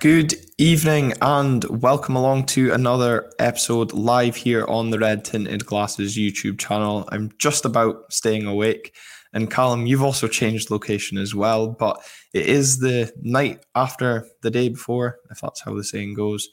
[0.00, 6.16] Good evening and welcome along to another episode live here on the Red Tinted Glasses
[6.16, 7.06] YouTube channel.
[7.12, 8.94] I'm just about staying awake.
[9.34, 12.00] And Callum, you've also changed location as well, but
[12.32, 16.48] it is the night after the day before, if that's how the saying goes.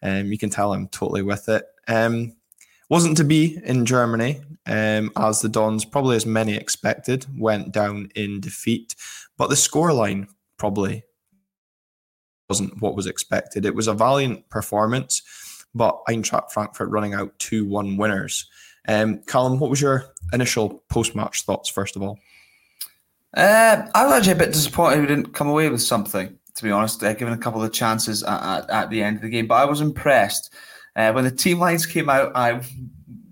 [0.00, 1.64] Um, you can tell I'm totally with it.
[1.88, 2.36] Um,
[2.88, 8.10] wasn't to be in Germany, um, as the Dons, probably as many expected, went down
[8.14, 8.94] in defeat.
[9.36, 11.02] But the scoreline probably
[12.52, 13.64] wasn't what was expected.
[13.64, 15.22] It was a valiant performance,
[15.74, 18.46] but Eintracht Frankfurt running out 2 1 winners.
[18.86, 22.18] Um, Callum, what was your initial post match thoughts, first of all?
[23.34, 26.70] Uh, I was actually a bit disappointed we didn't come away with something, to be
[26.70, 29.46] honest, uh, given a couple of chances at, at, at, the end of the game.
[29.46, 30.52] But I was impressed.
[30.94, 32.60] Uh, when the team lines came out, I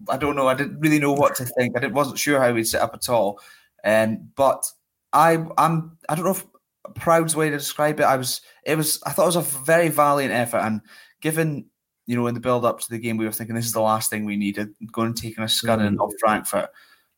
[0.09, 1.77] I don't know, I didn't really know what to think.
[1.77, 3.39] I wasn't sure how we'd set up at all.
[3.84, 4.64] Um, but
[5.12, 6.47] I I'm I don't know if
[6.95, 8.05] proud's way to describe it.
[8.05, 10.80] I was it was I thought it was a very valiant effort, and
[11.20, 11.66] given
[12.06, 13.81] you know in the build up to the game, we were thinking this is the
[13.81, 16.05] last thing we needed, going and taking a scudding mm.
[16.05, 16.70] of Frankfurt.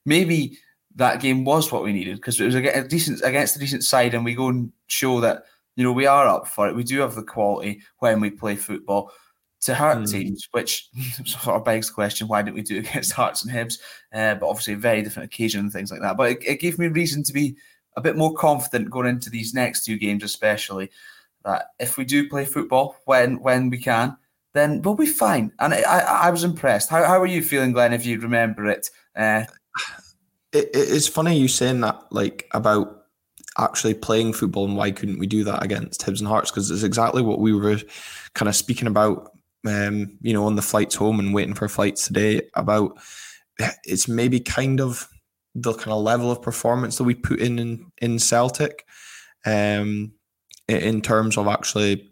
[0.04, 0.58] Maybe
[0.96, 4.14] that game was what we needed because it was a decent against a decent side,
[4.14, 5.44] and we go and show that
[5.76, 6.76] you know we are up for it.
[6.76, 9.12] We do have the quality when we play football
[9.62, 10.10] to hurt mm.
[10.10, 10.88] teams, which
[11.24, 13.78] sort of begs the question: Why didn't we do it against Hearts and Hibs?
[14.12, 16.16] Uh, but obviously, a very different occasion and things like that.
[16.16, 17.56] But it, it gave me reason to be
[17.96, 20.90] a bit more confident going into these next two games, especially
[21.44, 24.16] that if we do play football when when we can,
[24.54, 25.52] then we'll be fine.
[25.58, 26.88] And I, I, was impressed.
[26.88, 27.92] How, how are you feeling, Glenn?
[27.92, 29.44] If you remember it, uh,
[30.52, 33.04] it, it's funny you saying that, like about
[33.58, 36.50] actually playing football and why couldn't we do that against Hibs and Hearts?
[36.50, 37.80] Because it's exactly what we were
[38.34, 39.32] kind of speaking about,
[39.66, 42.42] um, you know, on the flights home and waiting for flights today.
[42.54, 42.98] About
[43.84, 45.08] it's maybe kind of
[45.54, 48.86] the kind of level of performance that we put in in, in Celtic,
[49.44, 50.12] um,
[50.68, 52.10] in terms of actually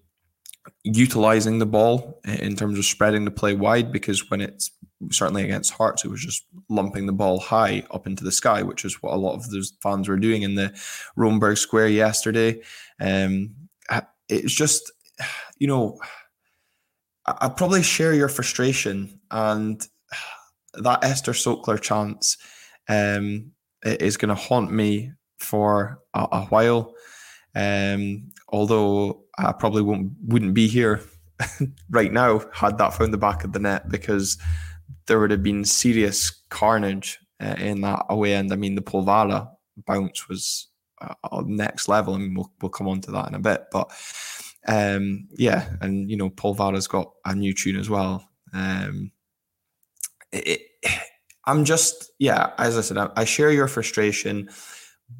[0.84, 3.92] utilizing the ball, in terms of spreading the play wide.
[3.92, 4.70] Because when it's
[5.10, 8.84] certainly against Hearts, it was just lumping the ball high up into the sky, which
[8.84, 10.68] is what a lot of those fans were doing in the
[11.16, 12.60] Römerberg Square yesterday.
[13.00, 13.54] Um,
[14.28, 14.92] it's just,
[15.58, 15.98] you know,
[17.26, 19.86] I probably share your frustration and
[20.74, 22.36] that Ester Sokler chance
[22.90, 23.52] um,
[23.84, 26.94] is going to haunt me for a, a while.
[27.54, 31.00] Um, although I probably won't wouldn't be here
[31.90, 34.36] right now had that found the back of the net because
[35.06, 38.52] there would have been serious carnage uh, in that away end.
[38.52, 39.48] I mean, the Polvara
[39.86, 40.68] bounce was
[41.00, 42.14] uh, next level.
[42.14, 43.90] I mean, we'll we'll come on to that in a bit, but
[44.68, 48.28] um, yeah, and you know, Polvara's got a new tune as well.
[48.52, 49.12] Um,
[50.32, 50.60] it,
[51.44, 54.50] I'm just, yeah, as I said, I, I share your frustration,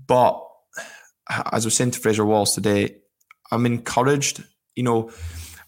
[0.06, 0.40] but
[1.28, 2.96] as I was saying to Fraser Walls today,
[3.50, 4.42] I'm encouraged.
[4.74, 5.10] You know,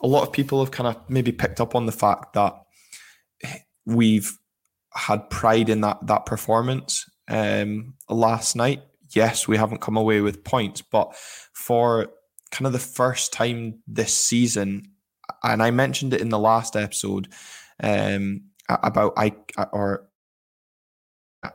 [0.01, 2.55] a lot of people have kind of maybe picked up on the fact that
[3.85, 4.39] we've
[4.95, 8.83] had pride in that that performance um, last night.
[9.15, 11.15] Yes, we haven't come away with points, but
[11.53, 12.09] for
[12.51, 14.93] kind of the first time this season,
[15.43, 17.29] and I mentioned it in the last episode
[17.83, 19.35] um, about I
[19.73, 20.09] or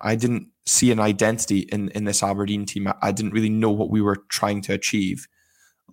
[0.01, 2.91] I didn't see an identity in in this Aberdeen team.
[3.01, 5.27] I didn't really know what we were trying to achieve.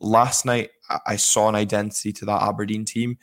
[0.01, 0.71] Last night,
[1.07, 3.19] I saw an identity to that Aberdeen team.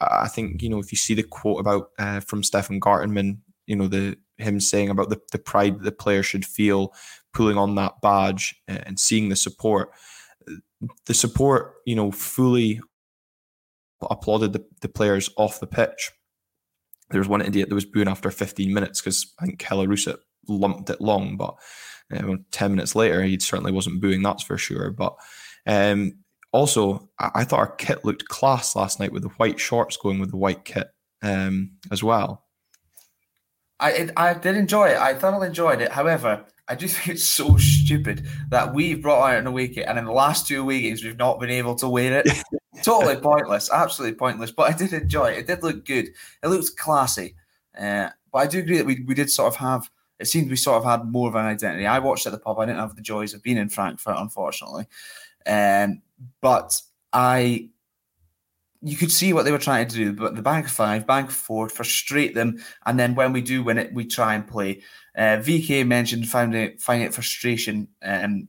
[0.00, 3.76] I think you know if you see the quote about uh, from Stefan Gartenmann, you
[3.76, 6.92] know the him saying about the, the pride the player should feel
[7.32, 9.90] pulling on that badge and seeing the support.
[11.06, 12.80] The support, you know, fully
[14.10, 16.10] applauded the, the players off the pitch
[17.12, 20.18] there was one idiot that was booing after 15 minutes because I think Roosep
[20.48, 21.56] lumped it long, but
[22.12, 24.90] uh, 10 minutes later, he certainly wasn't booing, that's for sure.
[24.90, 25.16] But
[25.66, 26.18] um,
[26.52, 30.18] also, I-, I, thought our kit looked class last night with the white shorts going
[30.18, 30.88] with the white kit
[31.22, 32.44] um, as well.
[33.80, 34.98] I, I did enjoy it.
[34.98, 35.92] I thoroughly enjoyed it.
[35.92, 39.98] However, I do think it's so stupid that we've brought out an away kit, and
[39.98, 42.28] in the last two away games, we've not been able to wear it.
[42.82, 44.50] totally pointless, absolutely pointless.
[44.50, 45.38] But I did enjoy it.
[45.38, 46.08] It did look good.
[46.42, 47.34] It looks classy.
[47.78, 49.90] Uh, but I do agree that we, we did sort of have.
[50.18, 51.86] It seemed we sort of had more of an identity.
[51.86, 52.58] I watched at the pub.
[52.58, 54.86] I didn't have the joys of being in Frankfurt, unfortunately.
[55.46, 56.02] Um,
[56.40, 56.80] but
[57.12, 57.70] I
[58.82, 61.68] you could see what they were trying to do, but the bank five, bank four,
[61.68, 64.82] frustrate them, and then when we do win it, we try and play.
[65.16, 68.48] Uh, VK mentioned finding it, finding it frustration, um,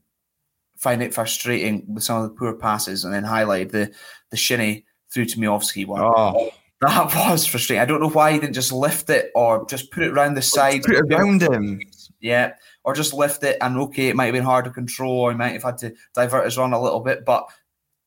[0.84, 3.90] finding it frustrating with some of the poor passes, and then highlight the
[4.30, 6.02] the Shinnie through to Miovski one.
[6.02, 6.50] Oh.
[6.80, 7.80] That was frustrating.
[7.80, 10.42] I don't know why he didn't just lift it or just put it around the
[10.42, 10.82] side.
[10.82, 11.80] Put it around him.
[12.20, 12.54] Yeah.
[12.84, 15.36] Or just lift it and okay, it might have been hard to control, or he
[15.36, 17.48] might have had to divert his run a little bit, but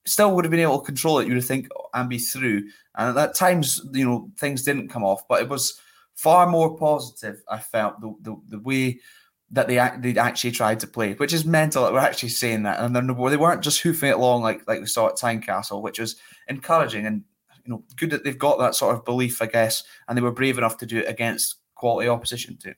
[0.05, 2.69] still would have been able to control it, you would think, and be through.
[2.95, 5.79] And at that times, you know, things didn't come off, but it was
[6.13, 7.41] far more positive.
[7.49, 8.99] I felt the the, the way
[9.51, 12.79] that they they actually tried to play, which is mental that we're actually saying that,
[12.79, 16.17] and they weren't just hoofing it along like like we saw at Tynecastle, which was
[16.47, 17.23] encouraging and
[17.65, 20.31] you know good that they've got that sort of belief, I guess, and they were
[20.31, 22.73] brave enough to do it against quality opposition too.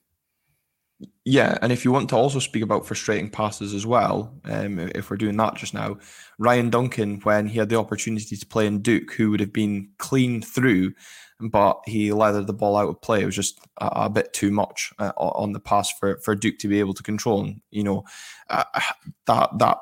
[1.24, 5.10] Yeah, and if you want to also speak about frustrating passes as well, um, if
[5.10, 5.98] we're doing that just now,
[6.38, 9.90] Ryan Duncan, when he had the opportunity to play in Duk, who would have been
[9.98, 10.94] clean through,
[11.40, 13.22] but he leathered the ball out of play.
[13.22, 16.57] It was just a, a bit too much uh, on the pass for, for Duk
[16.60, 17.42] to be able to control.
[17.42, 18.04] And, you know,
[18.50, 18.66] uh,
[19.28, 19.78] that that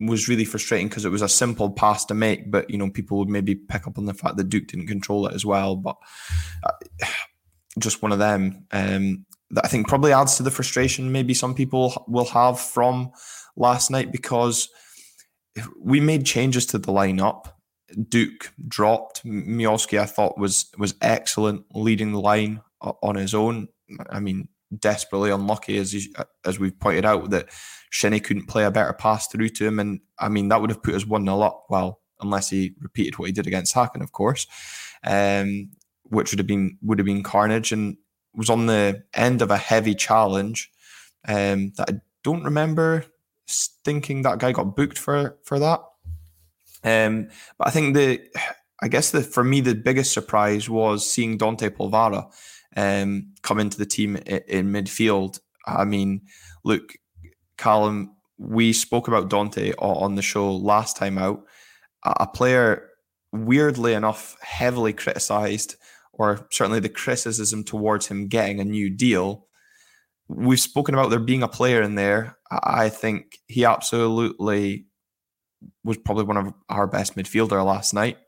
[0.00, 3.18] was really frustrating because it was a simple pass to make, but, you know, people
[3.18, 5.76] would maybe pick up on the fact that Duk didn't control it as well.
[5.76, 5.96] But
[6.62, 6.72] uh,
[7.78, 8.66] just one of them.
[8.70, 13.12] Um, that I think probably adds to the frustration maybe some people will have from
[13.56, 14.68] last night because
[15.80, 17.52] we made changes to the lineup.
[18.08, 19.24] Duk dropped.
[19.24, 23.68] Miovski, I thought was was excellent, leading the line on his own.
[24.08, 26.14] I mean, desperately unlucky as he,
[26.46, 27.50] as we've pointed out that
[27.90, 30.82] Shinnie couldn't play a better pass through to him, and I mean that would have
[30.82, 31.66] put us one 0 up.
[31.68, 34.46] Well, unless he repeated what he did against Häcken, of course,
[35.04, 35.70] um,
[36.04, 37.72] which would have been would have been carnage.
[37.72, 37.98] And
[38.34, 40.70] was on the end of a heavy challenge
[41.28, 43.04] um, that I don't remember
[43.84, 45.80] thinking that guy got booked for for that.
[46.84, 48.20] Um, but I think the,
[48.82, 52.32] I guess the for me the biggest surprise was seeing Dante Polvara
[52.76, 55.38] um, come into the team in, in midfield.
[55.66, 56.22] I mean,
[56.64, 56.94] look,
[57.56, 61.44] Callum, we spoke about Dante on the show last time out.
[62.04, 62.88] A player,
[63.30, 65.76] weirdly enough, heavily criticised
[66.12, 69.46] or certainly the criticism towards him getting a new deal.
[70.28, 72.38] We've spoken about there being a player in there.
[72.50, 74.86] I think he absolutely
[75.84, 78.18] was probably one of our best midfielder last night.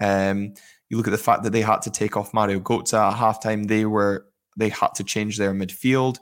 [0.00, 0.54] Um,
[0.88, 3.66] you look at the fact that they had to take off Mario Götze at halftime.
[3.66, 4.26] They were
[4.56, 6.18] they had to change their midfield.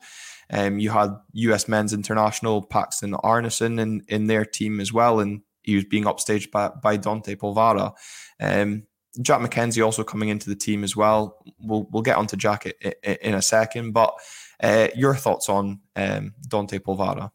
[0.50, 5.42] Um, you had US men's international Paxten Aaronson in, in their team as well, and
[5.62, 7.92] he was being upstaged by, by Dante Polvara.
[8.40, 8.84] Um,
[9.20, 11.44] Jack McKenzie also coming into the team as well.
[11.60, 12.66] We'll we'll get onto Jack
[13.02, 14.14] in a second, but
[14.62, 17.30] uh, your thoughts on um, Dante Polvara?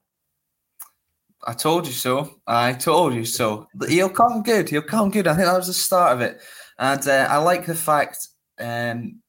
[1.46, 2.40] I told you so.
[2.48, 3.68] I told you so.
[3.88, 4.70] He'll come good.
[4.70, 5.28] He'll come good.
[5.28, 6.42] I think that was the start of it,
[6.80, 8.28] and uh, I like the fact.
[8.60, 9.22] Um,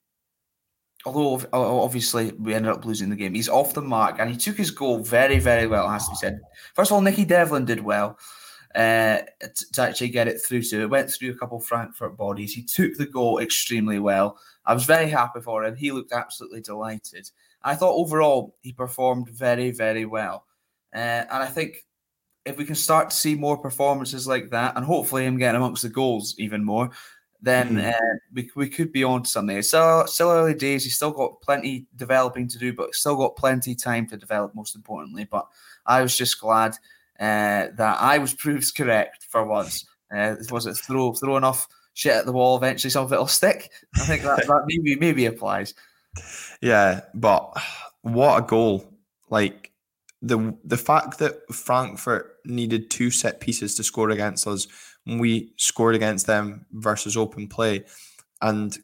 [1.05, 4.57] although obviously we ended up losing the game, he's off the mark and he took
[4.57, 5.89] his goal very, very well.
[5.89, 6.41] Has to be said.
[6.75, 8.19] First of all, Nicky Devlin did well
[8.75, 9.19] uh,
[9.73, 10.83] to actually get it through to.
[10.83, 12.53] It went through a couple Frankfurt bodies.
[12.53, 14.39] He took the goal extremely well.
[14.67, 15.77] I was very happy for him.
[15.77, 17.31] He looked absolutely delighted.
[17.63, 20.45] I thought overall he performed very, very well.
[20.95, 21.85] Uh, and I think
[22.45, 25.83] if we can start to see more performances like that, and hopefully him getting amongst
[25.83, 26.91] the goals even more,
[27.41, 27.93] then mm.
[27.93, 29.57] uh, we, we could be on to something.
[29.57, 30.85] It's still, still early days.
[30.85, 34.75] He's still got plenty developing to do, but still got plenty time to develop, most
[34.75, 35.25] importantly.
[35.25, 35.47] But
[35.87, 36.75] I was just glad
[37.21, 39.87] uh, that I was proved correct for once.
[40.15, 42.57] Uh, was it throw throw enough shit at the wall?
[42.57, 43.71] Eventually, some of it'll stick.
[43.97, 45.75] I think that, that maybe maybe applies.
[46.63, 47.53] Yeah, but
[48.03, 48.93] what a goal!
[49.31, 49.73] Like
[50.23, 54.67] the the fact that Frankfurt needed two set pieces to score against us,
[55.07, 57.85] we scored against them versus open play,
[58.41, 58.79] and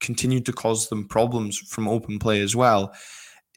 [0.00, 2.94] continued to cause them problems from open play as well.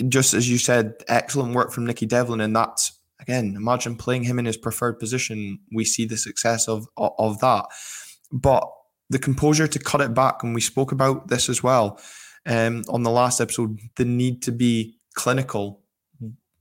[0.09, 4.37] Just as you said, excellent work from Nicky Devlin, and that's again, imagine playing him
[4.37, 5.59] in his preferred position.
[5.73, 7.65] We see the success of, of, that.
[8.31, 8.69] But
[9.09, 11.99] the composure to cut it back, and we spoke about this as well
[12.45, 15.81] um, on the last episode, the need to be clinical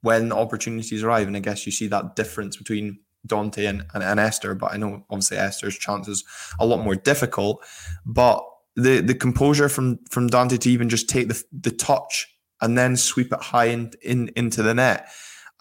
[0.01, 1.27] when opportunities arrive.
[1.27, 4.77] And I guess you see that difference between Dante and, and, and Ester, but I
[4.77, 6.25] know obviously Ester's chances
[6.59, 7.65] a lot more difficult.
[8.07, 8.43] But
[8.77, 12.27] the the composure from from Dante to even just take the the touch
[12.61, 15.09] and then sweep it high in, in into the net.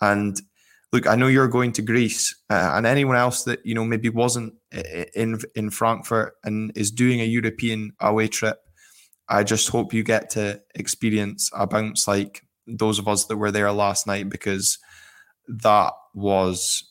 [0.02, 0.42] And
[0.94, 4.10] look, I know you're going to Greece, uh, and anyone else that you know maybe
[4.10, 4.54] wasn't
[5.16, 8.60] in in Frankfurt and is doing a European away trip.
[9.28, 13.52] I just hope you get to experience a bounce like those of us that were
[13.52, 14.78] there last night because
[15.48, 16.84] that was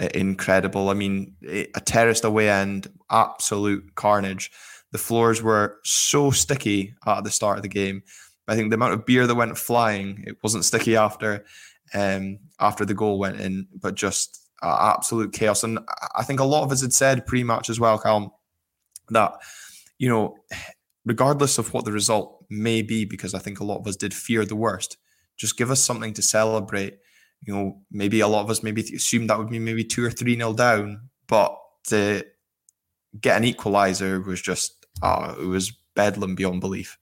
[0.00, 0.88] uh, incredible.
[0.88, 4.50] I mean, a terraced away end, absolute carnage.
[4.92, 8.02] The floors were so sticky at the start of the game.
[8.46, 11.44] I think the amount of beer that went flying, it wasn't sticky after
[11.94, 15.64] um, after the goal went in, but just uh, absolute chaos.
[15.64, 15.78] And
[16.14, 18.30] I think a lot of us had said pre-match as well, Calm,
[19.10, 19.34] that
[19.98, 20.36] you know,
[21.04, 24.12] regardless of what the result may be, because I think a lot of us did
[24.12, 24.96] fear the worst.
[25.36, 26.98] Just give us something to celebrate.
[27.42, 30.10] You know, maybe a lot of us maybe assumed that would be maybe two or
[30.10, 31.56] three nil down, but
[31.88, 32.24] to
[33.20, 36.98] get an equaliser was just oh, it was bedlam beyond belief.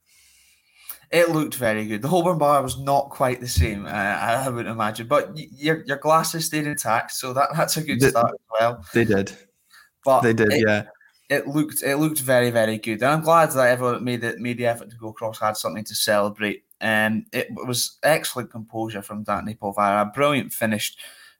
[1.13, 2.01] It looked very good.
[2.01, 5.99] The Holburn bar was not quite the same, uh, I wouldn't imagine, but your your
[5.99, 8.85] glasses stayed intact, so that, that's a good they, start as well.
[8.95, 9.31] They did,
[10.07, 10.85] but they did, it, yeah.
[11.29, 14.57] It looked it looked very very good, and I'm glad that everyone made it made
[14.57, 16.65] the effort to go across had something to celebrate.
[16.81, 20.97] And um, it was excellent composure from Dante Polvara, a brilliant finish,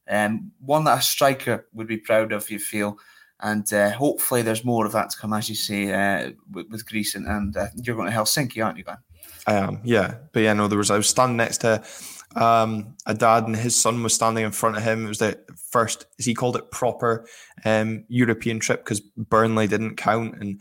[0.07, 2.51] um, one that a striker would be proud of.
[2.51, 2.99] You feel
[3.41, 6.87] and uh, hopefully there's more of that to come, as you say, uh, with, with,
[6.87, 8.99] Greece and, and uh, you're going to Helsinki, aren't you, Glenn?
[9.47, 10.17] I am, yeah.
[10.33, 11.83] But yeah, no, there was I was standing next to
[12.37, 15.05] um, a dad and his son was standing in front of him.
[15.05, 15.39] It was the
[15.71, 17.27] first, as he called it, proper
[17.65, 20.61] um, European trip because Burnley didn't count, and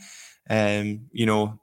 [0.50, 1.60] um, you know,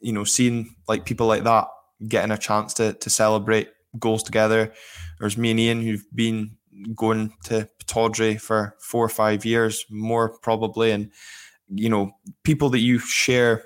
[0.00, 1.66] you know, seeing like people like that
[2.06, 3.68] getting a chance to to celebrate
[3.98, 4.72] goals together.
[5.20, 6.56] There's me and Ian who've been
[6.94, 11.10] going to Pittodrie for four or five years, more probably, and
[11.68, 12.12] you know,
[12.44, 13.64] people that you share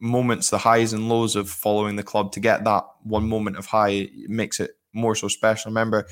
[0.00, 3.66] moments, the highs and lows of following the club to get that one moment of
[3.66, 5.68] high makes it more so special.
[5.68, 6.06] I remember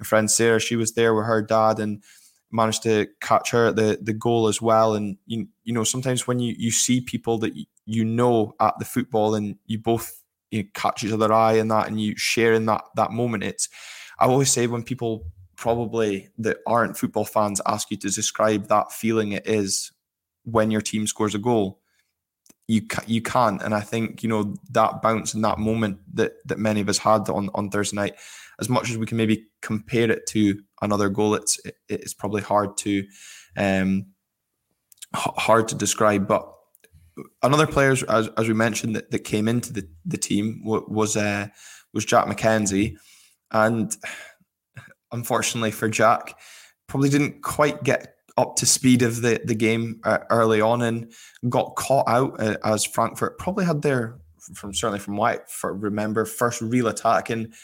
[0.00, 2.02] a friend Sarah, she was there with her dad and
[2.50, 4.94] managed to catch her at the, the goal as well.
[4.94, 7.52] And you you know, sometimes when you, you see people that
[7.86, 11.70] you know at the football and you both you know, catch each other eye and
[11.70, 13.68] that and you share in that that moment, it's
[14.18, 18.92] I always say when people probably that aren't football fans ask you to describe that
[18.92, 19.92] feeling it is
[20.44, 21.79] when your team scores a goal
[22.70, 23.60] you ca- you can't.
[23.62, 26.98] And I think you know that bounce and that moment that that many of us
[26.98, 28.14] had on on Thursday night,
[28.60, 32.42] as much as we can maybe compare it to another goal, it's it, it's probably
[32.42, 33.04] hard to
[33.56, 34.06] um
[35.14, 36.28] hard to describe.
[36.28, 36.48] But
[37.42, 41.48] another player, as, as we mentioned, that, that came into the the team was uh,
[41.92, 42.96] was Jack McKenzie,
[43.50, 43.96] and
[45.10, 46.38] unfortunately for Jack,
[46.86, 51.12] probably didn't quite get up to speed of the the game uh, early on and
[51.48, 54.18] got caught out uh, as Frankfurt probably had their
[54.54, 57.54] from certainly from what I remember first real attack and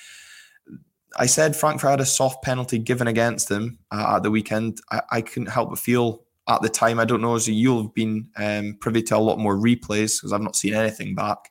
[1.18, 4.80] I said Frankfurt had a soft penalty given against them uh, at the weekend.
[4.90, 7.00] I, I, couldn't help but feel at the time.
[7.00, 10.32] I don't know as you'll have been um, privy to a lot more replays because
[10.32, 11.50] I've not seen anything back.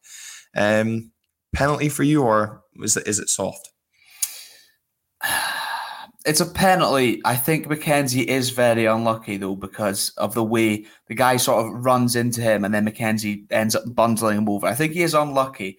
[0.55, 1.11] Um,
[1.53, 3.71] penalty for you, or is it is it soft?
[6.25, 7.21] It's a penalty.
[7.23, 11.85] I think McKenzie is very unlucky though because of the way the guy sort of
[11.85, 14.65] runs into him and then McKenzie ends up bundling him over.
[14.65, 15.77] I think he is unlucky,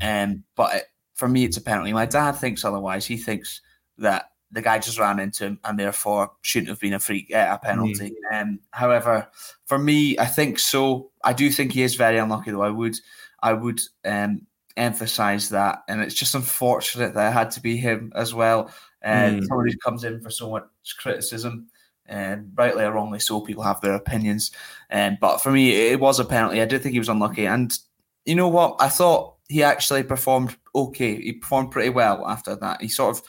[0.00, 0.84] um, but it,
[1.14, 1.92] for me it's a penalty.
[1.92, 3.06] My dad thinks otherwise.
[3.06, 3.60] He thinks
[3.98, 7.54] that the guy just ran into him and therefore shouldn't have been a free uh,
[7.54, 8.14] a penalty.
[8.32, 8.42] Mm.
[8.42, 9.28] Um, however,
[9.66, 11.10] for me, I think so.
[11.24, 12.62] I do think he is very unlucky though.
[12.62, 12.96] I would
[13.42, 14.46] I would um,
[14.76, 18.70] emphasize that, and it's just unfortunate that it had to be him as well
[19.02, 19.46] and mm.
[19.48, 20.64] who comes in for so much
[20.98, 21.68] criticism,
[22.06, 24.50] and rightly or wrongly so, people have their opinions.
[24.90, 26.60] And um, but for me, it was a penalty.
[26.60, 27.76] I did think he was unlucky, and
[28.24, 28.76] you know what?
[28.80, 31.20] I thought he actually performed okay.
[31.20, 32.80] He performed pretty well after that.
[32.80, 33.22] He sort of,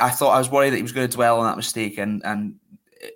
[0.00, 2.24] I thought I was worried that he was going to dwell on that mistake, and
[2.24, 2.56] and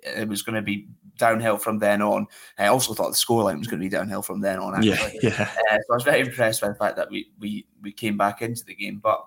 [0.03, 2.27] it was going to be downhill from then on.
[2.57, 4.75] I also thought the scoreline was going to be downhill from then on.
[4.75, 5.19] Actually.
[5.21, 5.49] Yeah, yeah.
[5.71, 8.41] Uh, so I was very impressed by the fact that we we we came back
[8.41, 8.99] into the game.
[9.01, 9.25] But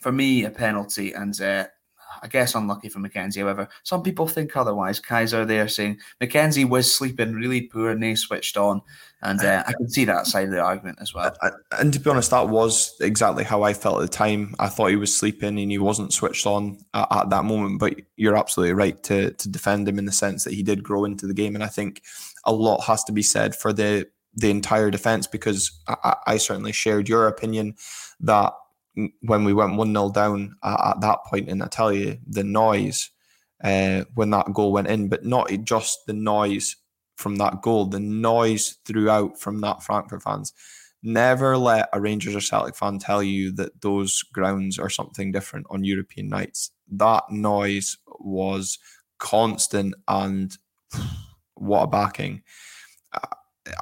[0.00, 1.66] for me, a penalty, and uh,
[2.22, 3.40] I guess unlucky for McKenzie.
[3.40, 5.00] However, some people think otherwise.
[5.00, 8.82] Kaiser there saying McKenzie was sleeping really poor and they switched on.
[9.22, 11.36] And uh, I can see that side of the argument as well.
[11.72, 14.54] And to be honest, that was exactly how I felt at the time.
[14.58, 17.80] I thought he was sleeping and he wasn't switched on at, at that moment.
[17.80, 21.04] But you're absolutely right to, to defend him in the sense that he did grow
[21.04, 21.54] into the game.
[21.54, 22.02] And I think
[22.44, 26.72] a lot has to be said for the the entire defense because I, I certainly
[26.72, 27.74] shared your opinion
[28.20, 28.52] that
[29.22, 32.44] when we went 1 0 down at, at, that point, and I tell you, the
[32.44, 33.10] noise
[33.62, 36.76] uh, when that goal went in, but not just the noise
[37.16, 40.52] from that goal, the noise throughout from that Frankfurt fans.
[41.02, 45.66] Never let a Rangers or Celtic fan tell you that those grounds are something different
[45.70, 46.70] on European nights.
[46.90, 48.78] That noise was
[49.18, 50.56] constant and
[51.54, 52.42] what a backing.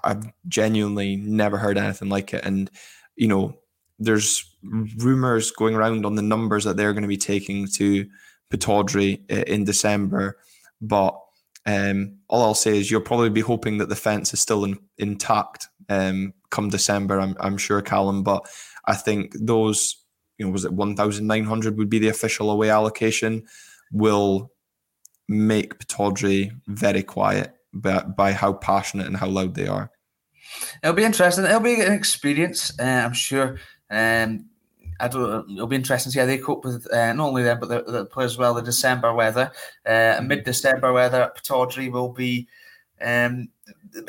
[0.05, 2.45] I've genuinely never heard anything like it.
[2.45, 2.71] And,
[3.17, 3.59] you know,
[3.99, 8.07] there's rumors going around on the numbers that they're going to be taking to
[8.51, 10.39] Pittodrie in December,
[10.81, 11.19] but
[11.67, 14.79] um, all I'll say is you'll probably be hoping that the fence is still in,
[14.97, 17.21] intact um, come December.
[17.21, 18.49] I'm, I'm sure, Callum, but
[18.87, 20.03] I think those,
[20.39, 23.47] you know, was it 1,900 would be the official away allocation,
[23.93, 24.51] will
[25.29, 29.91] make Pittodrie very quiet by, by how passionate and how loud they are.
[30.83, 31.45] It'll be interesting.
[31.45, 32.73] It'll be an experience.
[32.81, 33.59] Uh, I'm sure
[33.91, 34.47] um,
[35.01, 35.51] I don't.
[35.51, 37.83] It'll be interesting to see how they cope with uh, not only them but the,
[37.91, 38.55] the players as well.
[38.55, 39.53] The December weather,
[39.87, 42.49] uh, mid December weather at Pittodrie will be
[43.01, 43.51] Um,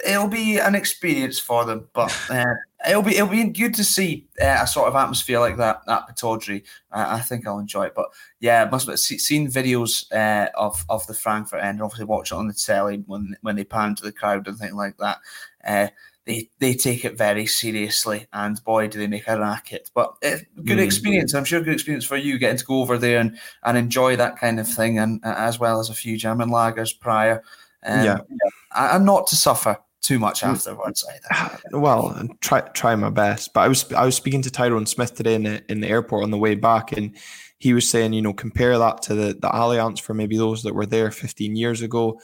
[0.06, 2.56] it'll be an experience for them, but uh,
[2.88, 6.24] it'll be it'll be good to see uh, a sort of atmosphere like that at.
[6.24, 6.58] Uh,
[6.92, 7.96] I think I'll enjoy it.
[7.96, 8.10] But
[8.40, 12.36] yeah, must have seen videos uh, of of the Frankfurt end, and obviously watch it
[12.36, 15.20] on the telly when when they pan to the crowd and things like that.
[16.30, 19.90] They they take it very seriously, and boy, do they make a racket!
[19.96, 20.84] But it, good mm.
[20.86, 21.34] experience.
[21.34, 24.38] I'm sure good experience for you getting to go over there and and enjoy that
[24.38, 27.44] kind of thing, and uh, as well as a few German lagers prior.
[27.84, 28.20] Um, yeah.
[28.76, 30.50] and not to suffer too much mm.
[30.50, 31.60] afterwards either.
[31.72, 33.52] Well, try try my best.
[33.56, 36.26] But I was I was speaking to Tyrone Smith today in the, in the airport
[36.26, 37.18] on the way back, and
[37.58, 40.76] he was saying, you know, compare that to the the Allianz for maybe those that
[40.76, 42.22] were there 15 years ago.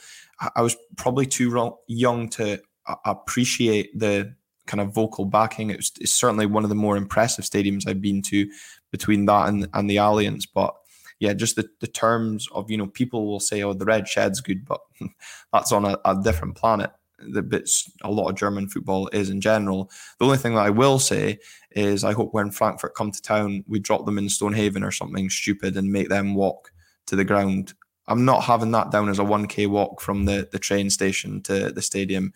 [0.54, 2.60] I was probably too young to
[3.04, 4.34] appreciate the
[4.66, 5.70] kind of vocal backing.
[5.70, 8.50] It was, it's certainly one of the more impressive stadiums I've been to
[8.90, 10.46] between that and, and the Allianz.
[10.52, 10.74] But
[11.18, 14.40] yeah, just the, the terms of, you know, people will say, oh, the red shed's
[14.40, 14.80] good, but
[15.52, 16.90] that's on a, a different planet.
[17.18, 19.90] The bits a lot of German football is in general.
[20.18, 21.38] The only thing that I will say
[21.70, 25.30] is I hope when Frankfurt come to town, we drop them in Stonehaven or something
[25.30, 26.72] stupid and make them walk
[27.06, 27.72] to the ground.
[28.06, 31.72] I'm not having that down as a 1k walk from the, the train station to
[31.72, 32.34] the stadium.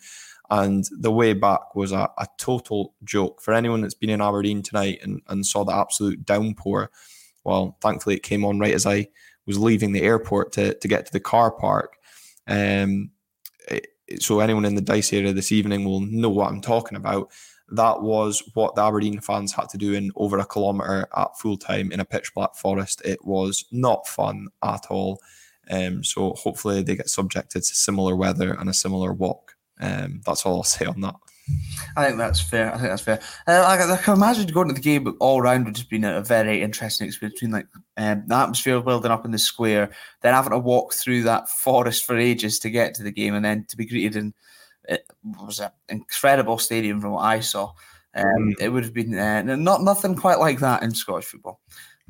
[0.51, 3.41] And the way back was a, a total joke.
[3.41, 6.91] For anyone that's been in Aberdeen tonight and, and saw the absolute downpour,
[7.45, 9.07] well, thankfully it came on right as I
[9.47, 11.95] was leaving the airport to, to get to the car park.
[12.47, 13.11] Um,
[13.69, 13.87] it,
[14.19, 17.31] so anyone in the Dyce area this evening will know what I'm talking about.
[17.69, 21.55] That was what the Aberdeen fans had to do in over a kilometre at full
[21.55, 23.01] time in a pitch black forest.
[23.05, 25.21] It was not fun at all.
[25.69, 29.55] Um, so hopefully they get subjected to similar weather and a similar walk.
[29.81, 31.15] Um, that's all I'll say on that.
[31.97, 32.73] I think that's fair.
[32.73, 33.19] I think that's fair.
[33.47, 36.21] Uh, I, I, can imagine going to the game all round would just been a,
[36.21, 40.51] very interesting experience between like um, the atmosphere building up in the square, then having
[40.51, 43.75] to walk through that forest for ages to get to the game, and then to
[43.75, 44.33] be greeted in
[44.85, 47.71] it was an incredible stadium from what I saw.
[48.13, 48.53] Um, mm.
[48.59, 51.59] It would have been uh, not nothing quite like that in Scottish football.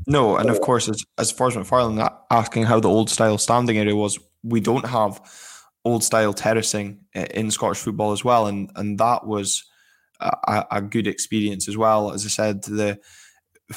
[0.08, 3.78] No, and of course, as, as far as McFarland asking how the old style standing
[3.78, 5.22] area was, we don't have
[5.84, 9.64] old style terracing in Scottish football as well, and and that was
[10.20, 12.12] a, a, good experience as well.
[12.12, 13.00] As I said, the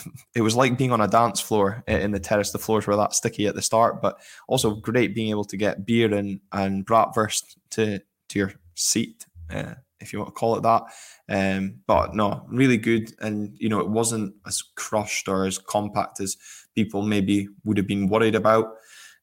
[0.35, 2.51] it was like being on a dance floor in the terrace.
[2.51, 5.87] The floors were that sticky at the start, but also great being able to get
[5.87, 10.63] beer and and bratwurst to to your seat, uh, if you want to call it
[10.63, 10.83] that.
[11.29, 16.21] Um, but no, really good, and you know it wasn't as crushed or as compact
[16.21, 16.37] as
[16.75, 18.75] people maybe would have been worried about.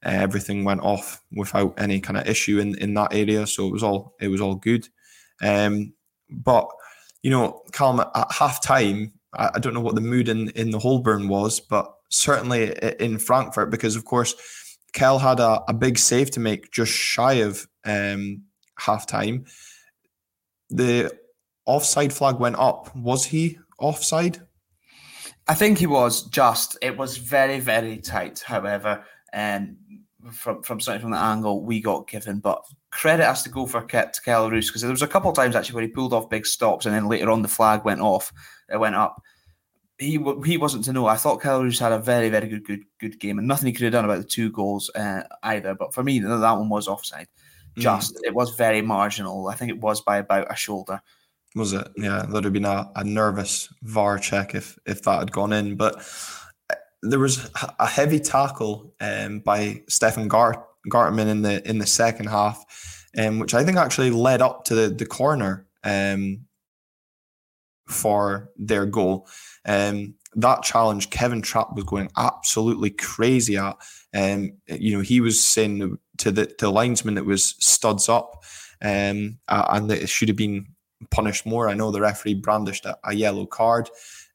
[0.03, 3.83] Everything went off without any kind of issue in, in that area, so it was
[3.83, 4.87] all it was all good.
[5.41, 5.93] Um,
[6.29, 6.67] but
[7.21, 10.71] you know, Callum, at half time, I, I, don't know what the mood in in
[10.71, 14.35] the Holburn was, but certainly in Frankfurt, because of course,
[14.93, 18.43] Kell had a, a big save to make just shy of um,
[18.79, 19.45] half time.
[20.69, 21.15] The
[21.65, 22.95] offside flag went up.
[22.95, 24.39] Was he offside?
[25.47, 26.77] I think he was just.
[26.81, 29.03] It was very, very tight, however.
[29.33, 29.77] And
[30.31, 33.81] from from starting from the angle we got given, but credit has to go for
[33.81, 36.13] Ke- to Kelle Roos because there was a couple of times actually where he pulled
[36.13, 38.31] off big stops and then later on the flag went off,
[38.71, 39.21] it went up.
[39.97, 41.07] He he wasn't to know.
[41.07, 43.73] I thought Kelle Roos had a very very good good good game and nothing he
[43.73, 45.75] could have done about the two goals uh, either.
[45.75, 47.27] But for me, that one was offside.
[47.77, 47.81] Mm.
[47.81, 48.19] Just mm.
[48.23, 49.47] it was very marginal.
[49.47, 51.01] I think it was by about a shoulder.
[51.55, 51.87] Was it?
[51.97, 55.75] Yeah, there'd have been a, a nervous VAR check if if that had gone in,
[55.75, 56.01] but
[57.01, 62.27] there was a heavy tackle um, by Stefan Gart- Gartenmann in the in the second
[62.27, 62.63] half,
[63.17, 66.45] um, which I think actually led up to the the corner um,
[67.87, 69.27] for their goal.
[69.65, 73.75] Um, that challenge, Kevin Trapp was going absolutely crazy at.
[74.13, 78.43] Um, you know, he was saying to the to the linesman that was studs up,
[78.81, 80.67] um, and that it should have been
[81.09, 81.67] punished more.
[81.67, 83.89] I know the referee brandished a, a yellow card.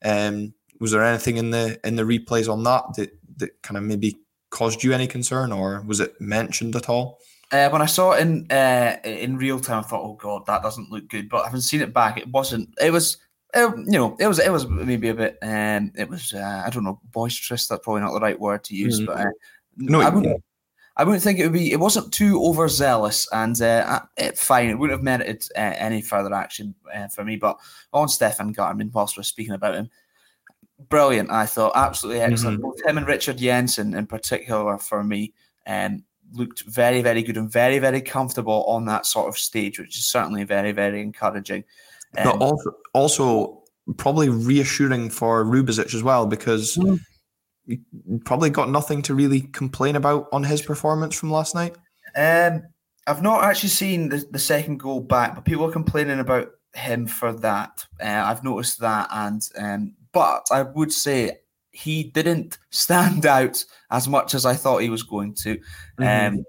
[0.04, 3.84] Um, was there anything in the in the replays on that that that kind of
[3.84, 4.16] maybe
[4.50, 7.18] caused you any concern, or was it mentioned at all?
[7.52, 10.62] Uh, when I saw it in uh, in real time, I thought, "Oh God, that
[10.62, 12.18] doesn't look good." But I haven't seen it back.
[12.18, 12.74] It wasn't.
[12.80, 13.18] It was.
[13.54, 14.38] It, you know, it was.
[14.38, 15.38] It was maybe a bit.
[15.42, 16.32] Um, it was.
[16.32, 17.00] Uh, I don't know.
[17.12, 17.68] Boisterous.
[17.68, 19.00] That's probably not the right word to use.
[19.00, 19.06] Mm.
[19.06, 19.30] But uh,
[19.76, 20.42] no, I wouldn't.
[20.98, 21.72] I wouldn't think it would be.
[21.72, 24.70] It wasn't too overzealous, and uh, it, fine.
[24.70, 27.36] It wouldn't have merited uh, any further action uh, for me.
[27.36, 27.58] But
[27.92, 29.90] on Stefan Gartenmann, whilst we're speaking about him,
[30.78, 31.30] brilliant.
[31.30, 32.58] I thought absolutely excellent.
[32.58, 32.68] Mm-hmm.
[32.68, 35.32] Both him and Richard Jensen, in particular, for me,
[35.66, 39.98] um, looked very, very good and very, very comfortable on that sort of stage, which
[39.98, 41.64] is certainly very, very encouraging.
[42.18, 43.62] Um, but also, also
[43.96, 46.98] probably reassuring for Rubezic as well, because mm.
[48.24, 51.76] probably got nothing to really complain about on his performance from last night.
[52.16, 52.62] Um,
[53.06, 57.06] I've not actually seen the, the second goal back, but people are complaining about him
[57.06, 57.86] for that.
[58.00, 61.40] Uh, I've noticed that, and um, but I would say
[61.72, 65.58] he didn't stand out as much as I thought he was going to,
[66.00, 66.36] mm-hmm.
[66.36, 66.44] um,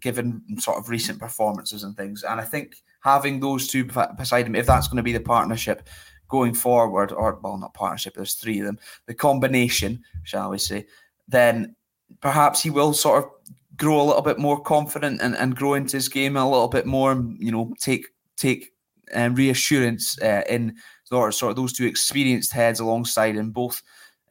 [0.00, 2.24] given sort of recent performances and things.
[2.24, 5.88] And I think having those two beside him, if that's going to be the partnership
[6.26, 10.86] going forward, or well, not partnership, there's three of them, the combination, shall we say,
[11.28, 11.76] then
[12.20, 13.30] perhaps he will sort of
[13.76, 16.86] grow a little bit more confident and, and grow into his game a little bit
[16.86, 18.72] more, and you know, take take
[19.14, 23.82] um, reassurance uh, in sort of, sort of those two experienced heads alongside him, both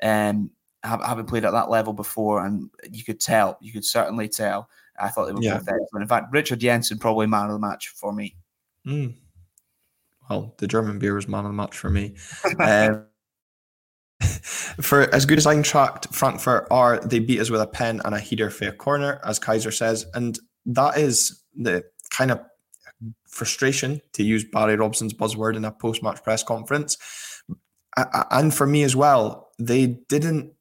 [0.01, 0.51] um,
[0.83, 4.69] have, having played at that level before, and you could tell, you could certainly tell.
[4.99, 5.57] I thought they were yeah.
[5.57, 6.03] both excellent.
[6.03, 8.35] In fact, Richard Jensen probably man of the match for me.
[8.87, 9.15] Mm.
[10.29, 12.15] Well, the German beer was man of the match for me.
[12.59, 13.05] um,
[14.21, 18.19] for as good as Eintracht, Frankfurt are they beat us with a pen and a
[18.19, 22.39] heater for a corner, as Kaiser says, and that is the kind of
[23.35, 26.97] frustration to use Barry Robson's buzzword in a post-match press conference.
[28.31, 30.53] And for me as well, they didn't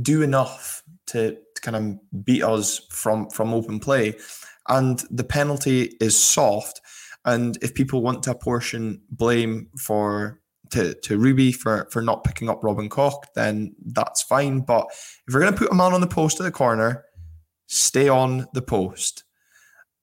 [0.00, 4.14] do enough to, to kind of beat us from from open play,
[4.68, 6.80] and the penalty is soft.
[7.24, 12.48] And if people want to apportion blame for to, to Ruby for, for not picking
[12.48, 14.60] up Robin Koch, then that's fine.
[14.60, 17.04] But if you're going to put a man on the post at the corner,
[17.66, 19.24] stay on the post.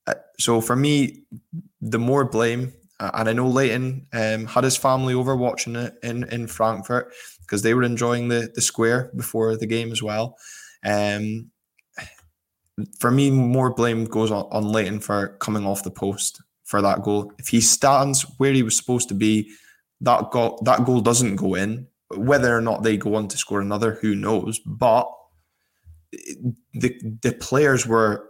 [0.10, 1.24] Uh, so for me,
[1.82, 5.94] the more blame, uh, and I know Leighton um, had his family over watching it
[6.04, 10.38] in, in Frankfurt because they were enjoying the, the square before the game as well.
[10.86, 11.52] Um,
[13.00, 17.02] for me, more blame goes on, on Leighton for coming off the post for that
[17.04, 17.32] goal.
[17.38, 19.52] If he stands where he was supposed to be,
[20.02, 21.88] that goal that goal doesn't go in.
[22.16, 24.60] Whether or not they go on to score another, who knows?
[24.66, 25.12] But
[26.74, 28.29] the the players were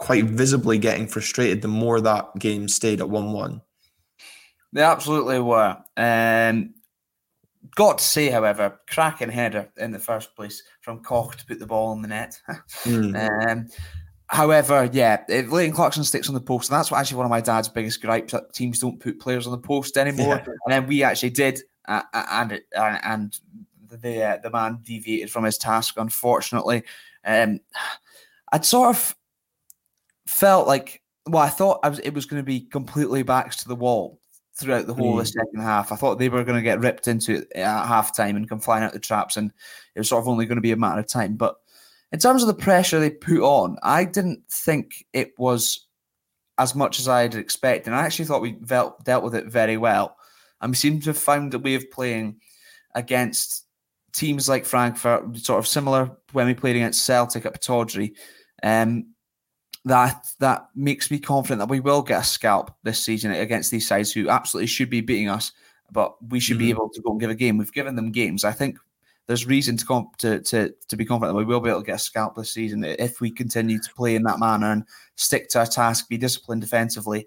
[0.00, 3.62] quite visibly getting frustrated the more that game stayed at one one.
[4.72, 5.76] They absolutely were.
[5.96, 6.74] Um,
[7.76, 11.66] got to say, however, cracking header in the first place from Koch to put the
[11.66, 12.40] ball in the net.
[12.84, 13.50] mm.
[13.50, 13.66] um,
[14.30, 17.30] However, yeah, if Leighton Clarkson sticks on the post, and that's what actually one of
[17.30, 20.36] my dad's biggest gripes that teams don't put players on the post anymore.
[20.36, 20.44] Yeah.
[20.44, 23.36] And then we actually did, uh, uh and uh, and
[23.88, 26.84] the uh, the man deviated from his task, unfortunately.
[27.24, 27.58] Um,
[28.52, 29.16] I'd sort of
[30.30, 33.68] felt like, well, I thought I was it was going to be completely backs to
[33.68, 34.20] the wall
[34.54, 35.20] throughout the whole mm.
[35.20, 35.92] of the second half.
[35.92, 38.60] I thought they were going to get ripped into it at half time and come
[38.60, 39.52] flying out the traps, and
[39.94, 41.36] it was sort of only going to be a matter of time.
[41.36, 41.56] But
[42.12, 45.86] in terms of the pressure they put on, I didn't think it was
[46.58, 47.92] as much as I had expected.
[47.92, 50.16] I actually thought we dealt, dealt with it very well.
[50.60, 52.40] And we seem to have found a way of playing
[52.94, 53.64] against
[54.12, 58.14] teams like Frankfurt, sort of similar when we played against Celtic at Pittodrie.
[58.62, 59.14] Um,
[59.84, 63.88] that that makes me confident that we will get a scalp this season against these
[63.88, 65.52] sides who absolutely should be beating us,
[65.90, 66.66] but we should mm-hmm.
[66.66, 67.56] be able to go and give a game.
[67.56, 68.44] We've given them games.
[68.44, 68.76] I think
[69.26, 71.86] there's reason to, comp- to to to be confident that we will be able to
[71.86, 75.48] get a scalp this season if we continue to play in that manner and stick
[75.50, 77.26] to our task, be disciplined defensively.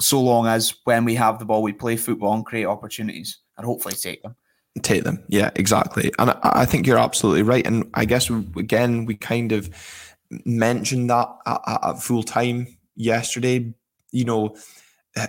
[0.00, 3.66] So long as when we have the ball, we play football and create opportunities and
[3.66, 4.36] hopefully take them.
[4.82, 6.12] Take them, yeah, exactly.
[6.20, 7.66] And I, I think you're absolutely right.
[7.66, 9.68] And I guess again, we kind of
[10.30, 13.72] mentioned that at, at full time yesterday.
[14.12, 14.56] You know,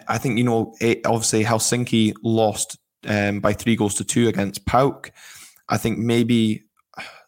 [0.07, 0.73] I think you know,
[1.05, 5.11] obviously Helsinki lost um, by three goals to two against PAOK.
[5.67, 6.63] I think maybe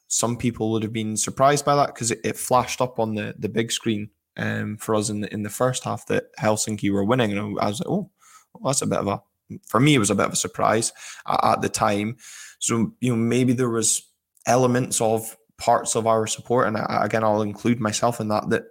[0.08, 3.34] some people would have been surprised by that because it, it, flashed up on the,
[3.40, 7.06] the big screen um, for us in the in the first half that Helsinki were
[7.06, 8.10] winning, and I was like, oh,
[8.54, 9.22] well, that's a bit of a
[9.68, 10.92] for me it was a bit of a surprise
[11.28, 12.18] at, at the time.
[12.60, 14.02] So you know maybe there was
[14.46, 18.64] elements of parts of our support, and I, again I'll include myself in that that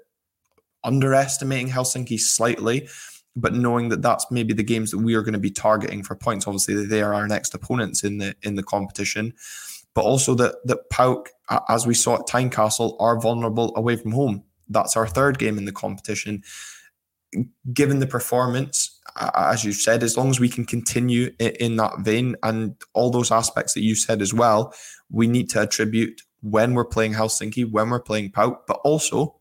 [0.83, 2.89] underestimating Helsinki slightly
[3.37, 6.15] but knowing that that's maybe the games that we are going to be targeting for
[6.15, 6.47] points.
[6.47, 9.33] Obviously, they are our next opponents in the in the competition,
[9.95, 11.27] but also that that PAOK,
[11.69, 14.45] as we saw at Tynecastle, are vulnerable away from home.
[14.69, 16.43] That's our third game in the competition.
[17.73, 18.99] Given the performance,
[19.37, 23.31] as you said, as long as we can continue in that vein and all those
[23.31, 24.75] aspects that you said as well,
[25.11, 29.41] we need to attribute when we're playing Helsinki, when we're playing PAOK, but also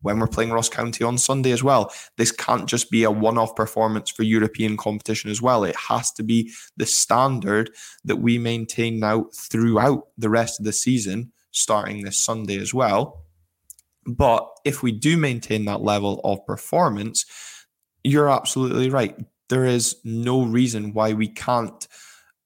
[0.00, 1.92] when we're playing Ross County on Sunday as well.
[2.16, 5.64] This can't just be a one off performance for European competition as well.
[5.64, 7.70] It has to be the standard
[8.04, 13.24] that we maintain now throughout the rest of the season, starting this Sunday as well.
[14.06, 17.26] But if we do maintain that level of performance,
[18.04, 19.16] you're absolutely right.
[19.48, 21.86] There is no reason why we can't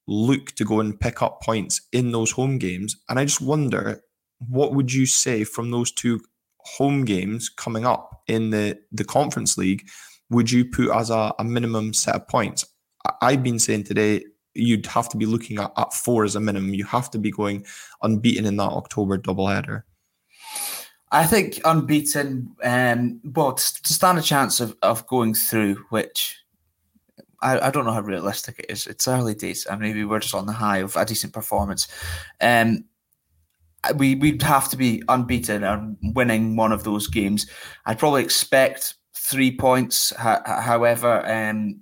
[0.07, 2.97] look to go and pick up points in those home games.
[3.09, 4.03] And I just wonder,
[4.39, 6.21] what would you say from those two
[6.59, 9.89] home games coming up in the the Conference League
[10.33, 12.65] would you put as a, a minimum set of points?
[13.21, 16.41] I, have been saying today you'd have to be looking at, at four as a
[16.41, 16.75] minimum.
[16.75, 17.67] You have to be going
[18.03, 19.83] unbeaten in that October doubleheader.
[21.11, 26.42] I think unbeaten, um, well, to stand a chance of, of going through, which
[27.43, 28.87] I, I don't know how realistic it is.
[28.87, 31.89] It's early days, and maybe we're just on the high of a decent performance.
[32.41, 32.85] Um,
[33.97, 37.47] we we'd have to be unbeaten and winning one of those games.
[37.87, 40.13] I'd probably expect three points.
[40.17, 41.81] However, um,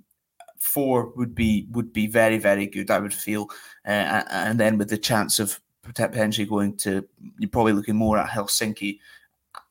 [0.59, 2.89] four would be would be very very good.
[2.89, 3.47] I would feel,
[3.85, 7.07] uh, and then with the chance of potentially going to,
[7.39, 8.99] you're probably looking more at Helsinki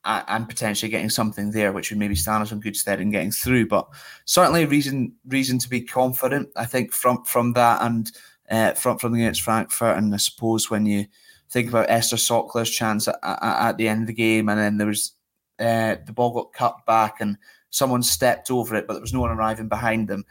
[0.04, 3.30] and potentially getting something there, which would maybe stand us in good stead in getting
[3.30, 3.66] through.
[3.66, 3.86] But
[4.24, 6.48] certainly reason reason to be confident.
[6.56, 8.10] I think from from that and
[8.50, 11.06] uh, from from against Frankfurt, and I suppose when you
[11.50, 14.78] think about Ester Sokler's chance at, at, at, the end of the game, and then
[14.78, 15.12] there was
[15.58, 17.36] uh, the ball got cut back and
[17.70, 20.24] someone stepped over it, but there was no one arriving behind them.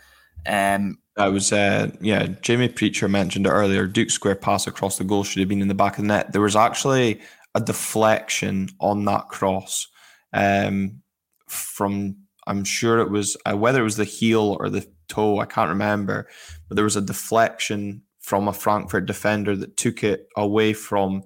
[0.46, 2.28] Um, that was uh, yeah.
[2.42, 3.86] Jamie Preacher mentioned it earlier.
[3.88, 6.32] Duk square pass across the goal should have been in the back of the net.
[6.32, 7.20] There was actually
[7.60, 9.88] a deflection on that cross
[10.34, 11.02] um,
[11.48, 12.16] from
[12.48, 15.70] I'm sure it was uh, whether it was the heel or the toe, I can't
[15.70, 16.28] remember,
[16.68, 21.24] but there was a deflection from a Frankfurt defender that took it away from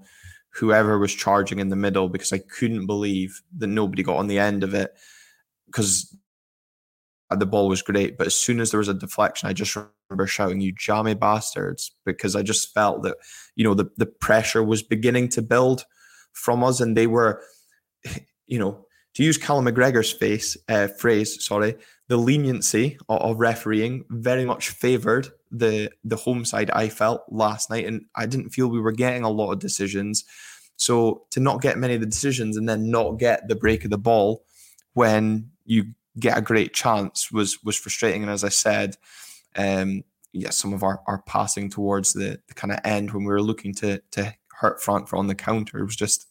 [0.50, 4.40] whoever was charging in the middle because I couldn't believe that nobody got on the
[4.40, 4.92] end of it
[5.66, 6.16] because
[7.30, 8.18] the ball was great.
[8.18, 11.92] But as soon as there was a deflection, I just remember shouting, "You jammy bastards!"
[12.06, 13.18] because I just felt that
[13.56, 15.86] you know the the pressure was beginning to build
[16.34, 17.42] from us, and they were,
[18.48, 21.76] you know, to use Callum McGregor's face uh, phrase, sorry,
[22.08, 26.72] the leniency of, of refereeing very much favoured the the home side.
[26.72, 30.26] I felt last night, and I didn't feel we were getting a lot of decisions.
[30.76, 33.92] So to not get many of the decisions and then not get the break of
[33.92, 34.44] the ball
[34.94, 38.24] when you get a great chance was was frustrating.
[38.24, 38.98] And as I said,
[39.56, 43.32] um, yeah, some of our, our passing towards the, the kind of end when we
[43.32, 46.28] were looking to to hurt Frankfurt on the counter was just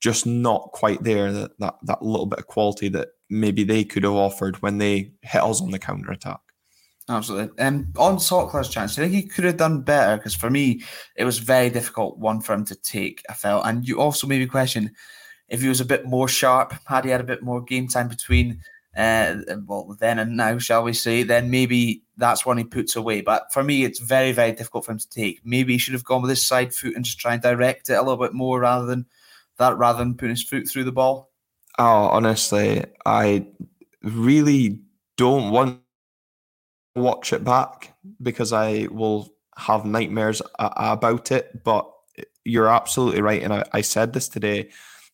[0.00, 1.32] just not quite there.
[1.32, 5.12] That that that little bit of quality that maybe they could have offered when they
[5.22, 6.40] hit us on the counter attack.
[7.08, 7.58] Absolutely.
[7.64, 10.82] Um, on Sokler's chance, I think he could have done better because for me,
[11.16, 13.22] it was very difficult one for him to take.
[13.28, 14.92] I felt, and you also maybe question
[15.48, 18.08] if he was a bit more sharp, had he had a bit more game time
[18.08, 18.60] between
[18.96, 23.22] uh, well, then and now, shall we say, then maybe that's one he puts away.
[23.22, 25.40] But for me, it's very, very difficult for him to take.
[25.44, 27.94] Maybe he should have gone with his side foot and just try and direct it
[27.94, 29.06] a little bit more rather than
[29.58, 31.30] that, rather than putting his foot through the ball.
[31.78, 33.46] Oh, honestly, I
[34.02, 34.80] really
[35.16, 35.80] don't want
[36.94, 41.64] to watch it back because I will have nightmares about it.
[41.64, 41.90] But
[42.44, 43.42] you're absolutely right.
[43.42, 44.68] And I, I said this today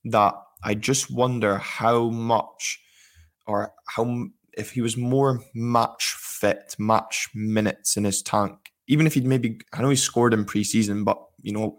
[0.07, 2.81] that I just wonder how much
[3.49, 9.15] or how if he was more match fit, match minutes in his tank, even if
[9.15, 11.77] he'd maybe I know he scored in preseason, but you know,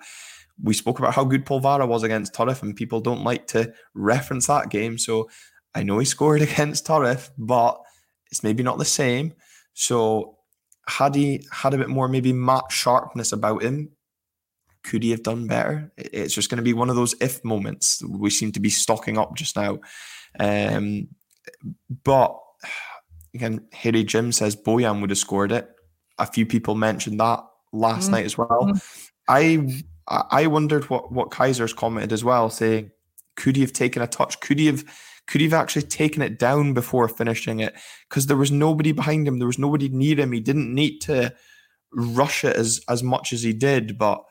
[0.62, 4.48] we spoke about how good Polvara was against Turriff, and people don't like to reference
[4.48, 4.98] that game.
[4.98, 5.30] So
[5.74, 7.80] I know he scored against Turriff, but
[8.32, 9.34] it's maybe not the same.
[9.74, 10.38] So
[10.88, 13.92] had he had a bit more maybe match sharpness about him,
[14.84, 15.92] could he have done better?
[15.98, 18.02] It's just going to be one of those if moments.
[18.04, 19.80] We seem to be stocking up just now.
[20.40, 21.10] Um,
[22.04, 22.38] but
[23.34, 25.70] again, Harry Jim says Bojan would have scored it.
[26.18, 28.12] A few people mentioned that last mm-hmm.
[28.14, 28.48] night as well.
[28.64, 28.78] Mm-hmm.
[29.28, 29.84] I
[30.32, 32.92] I wondered what what Kaiser's commented as well, saying
[33.36, 34.40] could he have taken a touch?
[34.40, 34.84] Could he have
[35.28, 37.76] could he have actually taken it down before finishing it?
[38.10, 40.32] Because there was nobody behind him, there was nobody near him.
[40.32, 41.34] He didn't need to
[41.94, 43.98] rush it as as much as he did.
[43.98, 44.24] But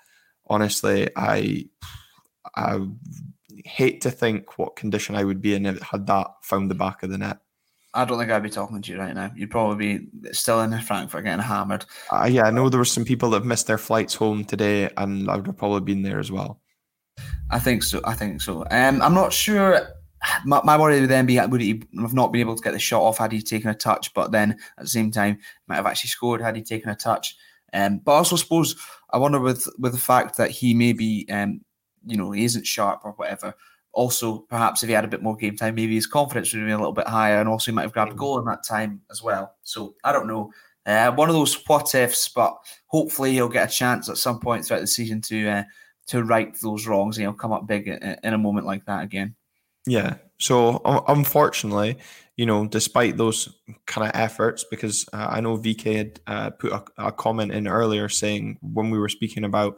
[0.48, 1.66] honestly, I
[2.56, 2.80] I
[3.64, 6.74] hate to think what condition I would be in if it had that found the
[6.74, 7.38] back of the net.
[7.94, 9.32] I don't think I'd be talking to you right now.
[9.34, 11.84] You'd probably be still in Frankfurt getting hammered.
[12.12, 14.90] Uh, yeah, I know there were some people that have missed their flights home today,
[14.96, 16.60] and I would have probably been there as well.
[17.50, 18.00] I think so.
[18.04, 18.64] I think so.
[18.70, 19.80] Um, I'm not sure.
[20.44, 22.78] My, my worry would then be would he have not been able to get the
[22.78, 25.86] shot off had he taken a touch, but then at the same time might have
[25.86, 27.36] actually scored had he taken a touch.
[27.72, 28.76] Um, but I also suppose
[29.10, 31.60] I wonder with with the fact that he maybe um,
[32.06, 33.54] you know he isn't sharp or whatever.
[33.92, 36.70] Also, perhaps if he had a bit more game time, maybe his confidence would be
[36.70, 39.00] a little bit higher, and also he might have grabbed a goal in that time
[39.10, 39.54] as well.
[39.62, 40.52] So I don't know.
[40.86, 42.56] Uh, one of those what ifs, but
[42.86, 45.62] hopefully he'll get a chance at some point throughout the season to uh,
[46.08, 49.34] to right those wrongs, and he'll come up big in, a moment like that again.
[49.86, 50.14] Yeah.
[50.38, 51.98] So unfortunately,
[52.36, 53.48] you know, despite those
[53.86, 57.66] kind of efforts, because uh, I know VK had uh, put a, a, comment in
[57.66, 59.76] earlier saying when we were speaking about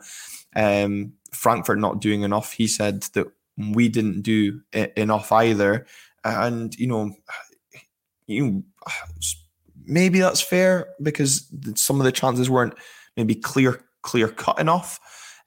[0.57, 5.87] um, Frankfurt not doing enough, he said that we didn't do enough either.
[6.25, 7.15] And you know,
[8.27, 8.65] you
[9.85, 12.75] maybe that's fair because some of the chances weren't
[13.17, 14.99] maybe clear clear cut enough.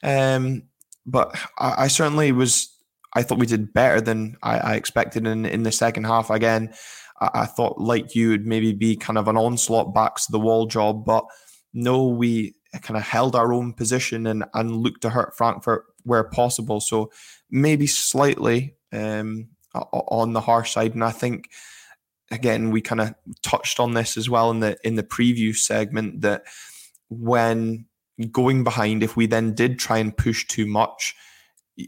[0.02, 0.64] Um,
[1.06, 2.70] but I, I, certainly was.
[3.14, 6.30] I thought we did better than I, I expected in in the second half.
[6.30, 6.74] Again,
[7.20, 10.40] I, I, thought like you would maybe be kind of an onslaught backs to the
[10.40, 11.24] wall job, but
[11.72, 16.24] no, we kind of held our own position and and looked to hurt Frankfurt where
[16.24, 16.80] possible.
[16.80, 17.10] So
[17.50, 19.48] maybe slightly um,
[19.92, 21.50] on the harsh side, and I think
[22.30, 26.22] again we kind of touched on this as well in the in the preview segment
[26.22, 26.44] that
[27.08, 27.86] when
[28.30, 31.14] going behind, if we then did try and push too much,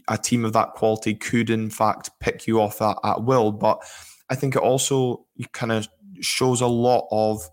[0.07, 3.51] a team of that quality could in fact pick you off at, at will.
[3.51, 3.81] But
[4.29, 5.87] I think it also kind of
[6.19, 7.47] shows a lot of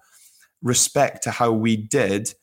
[0.62, 2.34] respect to how we did.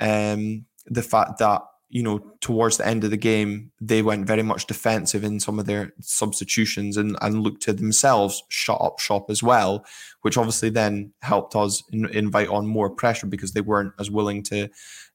[0.00, 4.42] Um, the fact that you know towards the end of the game they went very
[4.42, 9.28] much defensive in some of their substitutions and and looked to themselves shut up shop
[9.28, 9.84] as well,
[10.22, 14.42] which obviously then helped us in, invite on more pressure because they weren't as willing
[14.44, 14.68] to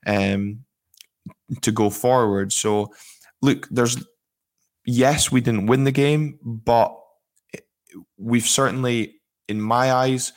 [0.05, 0.63] um,
[1.61, 2.51] to go forward.
[2.51, 2.93] So,
[3.41, 4.03] look, there's
[4.85, 6.95] yes, we didn't win the game, but
[8.17, 10.33] we've certainly, in my eyes,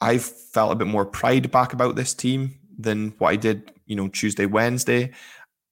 [0.00, 3.96] I've felt a bit more pride back about this team than what I did, you
[3.96, 5.12] know, Tuesday, Wednesday.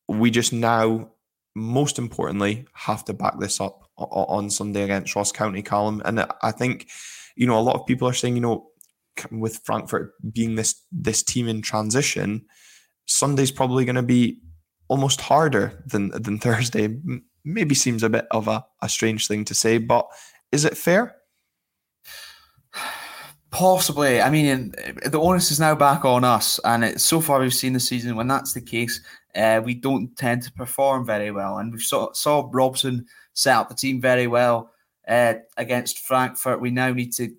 [0.08, 1.12] We just now,
[1.54, 6.02] most importantly, have to back this up on Sunday against Ross County, Callum.
[6.04, 6.88] And I think,
[7.36, 8.68] you know, a lot of people are saying, you know,
[9.30, 12.44] with Frankfurt being this this team in transition,
[13.06, 14.40] Sunday's probably going to be
[14.88, 16.98] almost harder than than Thursday.
[17.44, 20.06] Maybe seems a bit of a, a strange thing to say, but
[20.52, 21.16] is it fair?
[23.50, 24.20] Possibly.
[24.20, 27.72] I mean, the onus is now back on us, and it, so far we've seen
[27.72, 29.00] the season when that's the case,
[29.34, 31.58] uh, we don't tend to perform very well.
[31.58, 34.72] And we saw saw Robson set up the team very well
[35.06, 36.60] uh, against Frankfurt.
[36.60, 37.30] We now need to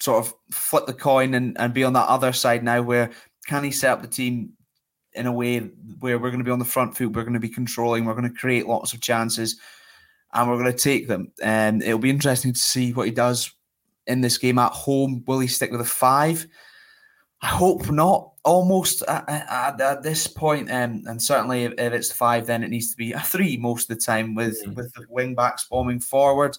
[0.00, 3.10] sort of flip the coin and, and be on that other side now, where
[3.46, 4.52] can he set up the team
[5.14, 5.60] in a way
[6.00, 8.14] where we're going to be on the front foot, we're going to be controlling, we're
[8.14, 9.58] going to create lots of chances,
[10.32, 11.32] and we're going to take them.
[11.42, 13.52] And it'll be interesting to see what he does
[14.06, 15.24] in this game at home.
[15.26, 16.46] Will he stick with a five?
[17.42, 18.30] I hope not.
[18.44, 22.68] Almost at, at, at this point, um, and certainly if, if, it's five, then it
[22.68, 24.74] needs to be a three most of the time with mm-hmm.
[24.74, 26.54] with the wing backs bombing forward.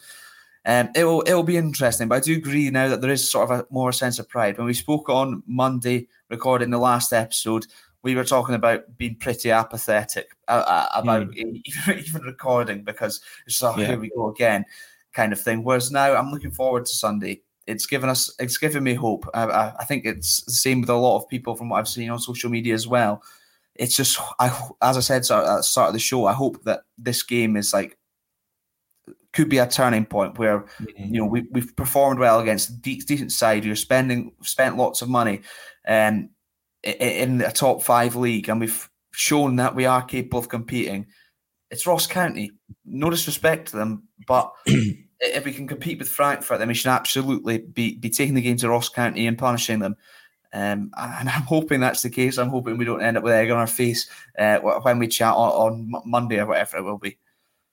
[0.66, 3.30] Um, it will it will be interesting, but I do agree now that there is
[3.30, 4.58] sort of a more sense of pride.
[4.58, 7.68] When we spoke on Monday, recording the last episode,
[8.02, 11.36] we were talking about being pretty apathetic uh, uh about mm.
[11.36, 13.88] even, even, recording because it's like, oh, yeah.
[13.90, 14.66] here we go again,
[15.16, 15.64] kind of thing.
[15.64, 17.42] Whereas now I'm looking forward to Sunday.
[17.66, 19.28] It's given us, it's given me hope.
[19.34, 22.12] I, I think it's the same with a lot of people from what I've seen
[22.12, 23.24] on social media as well.
[23.74, 24.48] It's just, I,
[24.82, 27.74] as I said at the start of the show, I hope that this game is
[27.74, 27.98] like
[29.34, 31.14] could be a turning point where mm-hmm.
[31.14, 33.66] you know we, we've performed well against a de- decent side.
[33.66, 35.42] You're spending spent lots of money
[35.88, 36.30] um,
[36.84, 41.08] in a top five league, and we've shown that we are capable of competing.
[41.70, 42.52] It's Ross County.
[42.86, 44.54] No disrespect to them, but
[45.26, 48.58] if we can compete with Frankfurt, then we should absolutely be be taking the game
[48.58, 49.96] to Ross County and punishing them.
[50.54, 52.38] Um, and I'm hoping that's the case.
[52.38, 55.34] I'm hoping we don't end up with egg on our face uh, when we chat
[55.34, 57.18] on, on Monday or whatever it will be.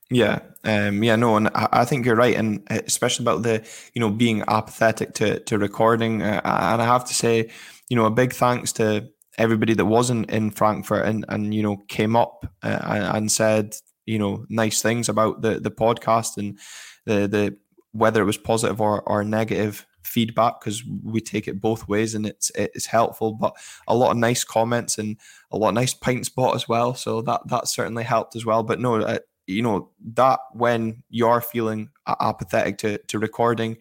[0.09, 3.65] Yeah, um, yeah, no, and I, I, think you're right, and uh, especially about the
[3.93, 6.21] you know being apathetic to to recording.
[6.21, 7.49] Uh, and I have to say,
[7.89, 11.77] you know, a big thanks to everybody that wasn't in Frankfurt and and you know
[11.87, 16.59] came up uh, and said you know nice things about the the podcast and
[17.05, 17.57] the the
[17.91, 22.25] whether it was positive or or negative feedback because we take it both ways and
[22.25, 23.55] it's it's helpful but
[23.87, 25.17] a lot of nice comments and
[25.51, 28.63] a lot of nice pints bought as well so that that certainly helped as well.
[28.63, 33.77] But no uh, you know that when you're feeling apathetic to, to recording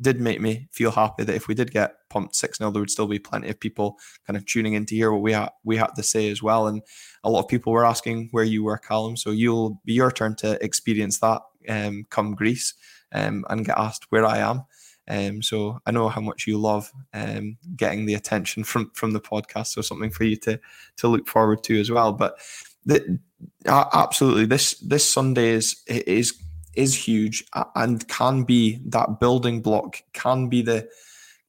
[0.00, 2.90] did make me feel happy that if we did get pumped 6 0, there would
[2.90, 5.76] still be plenty of people kind of tuning in to hear what we had we
[5.76, 6.66] had to say as well.
[6.66, 6.82] And
[7.24, 9.16] a lot of people were asking where you were, Callum.
[9.16, 12.74] So you'll be your turn to experience that um, come Greece
[13.12, 14.64] um, and get asked where I am.
[15.08, 19.20] Um, so I know how much you love um, getting the attention from from the
[19.20, 19.68] podcast.
[19.68, 20.60] So something for you to
[20.98, 22.12] to look forward to as well.
[22.12, 22.38] But
[22.86, 23.18] the,
[23.66, 26.40] absolutely, this this Sunday is is
[26.80, 30.88] is huge and can be that building block, can be the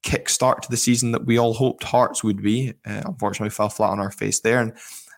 [0.04, 2.74] kickstart to the season that we all hoped Hearts would be.
[2.86, 4.60] Uh, unfortunately, fell flat on our face there.
[4.60, 4.74] And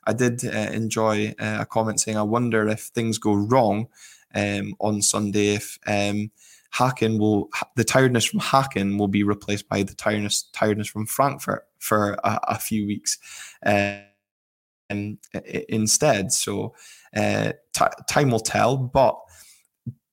[0.05, 3.87] I did uh, enjoy uh, a comment saying, "I wonder if things go wrong
[4.35, 6.31] um, on Sunday if." Um,
[7.19, 12.13] will the tiredness from Häcken will be replaced by the tiredness tiredness from Frankfurt for
[12.23, 13.19] a, a few weeks.
[13.63, 13.99] Um,
[15.69, 16.31] instead.
[16.31, 16.73] So
[17.15, 19.19] uh, t- time will tell, but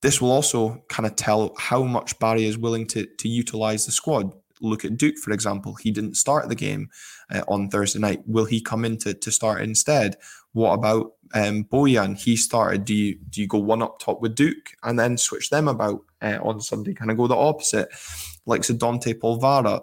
[0.03, 3.93] this will also kind of tell how much Barry is willing to to utilize the
[3.93, 4.33] squad.
[4.63, 5.75] Look at Duk, for example.
[5.75, 6.91] He didn't start the game
[7.33, 8.23] uh, on Thursday night.
[8.27, 10.17] Will he come in to, to start instead?
[10.53, 12.19] What about um, Bojan?
[12.19, 12.85] He started.
[12.85, 16.01] Do you do you go one up top with Duk and then switch them about
[16.21, 16.93] uh, on Sunday?
[16.93, 17.89] Kind of go the opposite,
[18.47, 19.83] like Dante Polvara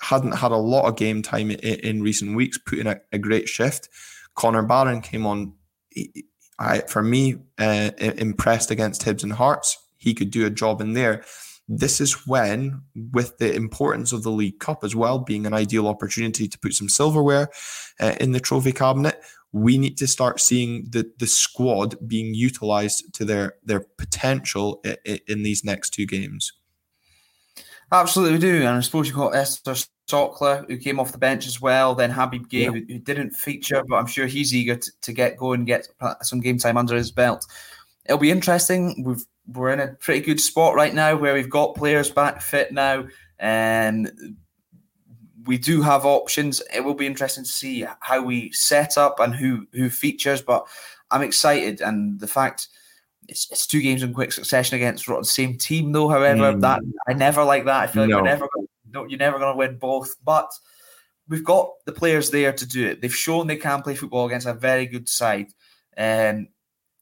[0.00, 3.18] hadn't had a lot of game time in, in recent weeks, put in a, a,
[3.18, 3.88] great shift.
[4.34, 5.54] Connor Barron came on.
[6.58, 9.78] I, for me, uh, impressed against Hibs and Hearts.
[9.96, 11.24] He could do a job in there.
[11.68, 12.82] This is when,
[13.12, 16.74] with the importance of the League Cup as well, being an ideal opportunity to put
[16.74, 17.48] some silverware
[17.98, 19.20] uh, in the trophy cabinet,
[19.52, 25.18] we need to start seeing the the squad being utilized to their their potential in,
[25.26, 26.52] in these next two games.
[27.90, 28.56] Absolutely, we do.
[28.58, 29.74] And I suppose you've got Ester
[30.08, 31.94] Sokler, who came off the bench as well.
[31.94, 32.70] Then Habib Gueye, yeah.
[32.70, 35.88] who, who, didn't feature, but I'm sure he's eager to, to get going, get
[36.22, 37.46] some game time under his belt.
[38.04, 39.02] It'll be interesting.
[39.04, 42.72] We've we're in a pretty good spot right now where we've got players back fit
[42.72, 43.06] now,
[43.38, 44.36] and
[45.44, 46.62] we do have options.
[46.74, 50.42] It will be interesting to see how we set up and who who features.
[50.42, 50.66] But
[51.10, 52.68] I'm excited, and the fact
[53.28, 56.08] it's, it's two games in quick succession against the same team, though.
[56.08, 56.60] However, mm.
[56.60, 57.82] that I never like that.
[57.82, 58.16] I feel like no.
[58.18, 58.48] we're never
[58.96, 60.16] no, you're never going to win both.
[60.24, 60.50] But
[61.28, 63.00] we've got the players there to do it.
[63.00, 65.48] They've shown they can play football against a very good side,
[65.94, 66.48] and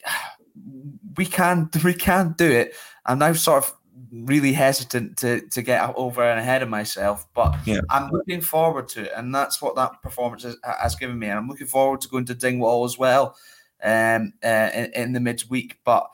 [1.16, 2.74] we can we can do it.
[3.06, 3.74] I'm now sort of
[4.12, 7.80] really hesitant to to get over and ahead of myself, but yeah.
[7.90, 11.28] I'm looking forward to it, and that's what that performance has, has given me.
[11.28, 13.36] And I'm looking forward to going to Dingwall as well
[13.82, 15.78] um, uh, in, in, the midweek.
[15.84, 16.06] But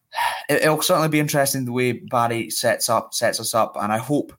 [0.48, 3.98] it, will certainly be interesting the way Barry sets up sets us up, and I
[3.98, 4.32] hope.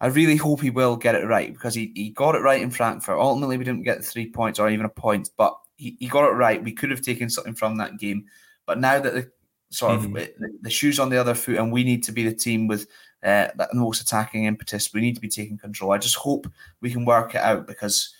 [0.00, 2.70] I really hope he will get it right because he, he got it right in
[2.70, 3.18] Frankfurt.
[3.18, 6.28] Ultimately, we didn't get the three points or even a point, but he, he got
[6.28, 6.62] it right.
[6.62, 8.26] We could have taken something from that game.
[8.66, 9.30] But now that the
[9.70, 10.14] sort of mm-hmm.
[10.14, 12.86] the, the, shoes on the other foot and we need to be the team with
[13.22, 15.92] uh, the most attacking impetus, we need to be taking control.
[15.92, 16.46] I just hope
[16.80, 18.14] we can work it out because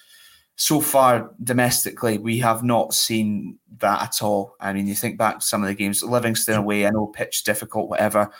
[0.56, 4.56] so far domestically, we have not seen that at all.
[4.58, 7.44] I mean, you think back to some of the games, Livingston away, I know pitch
[7.44, 8.32] difficult, whatever.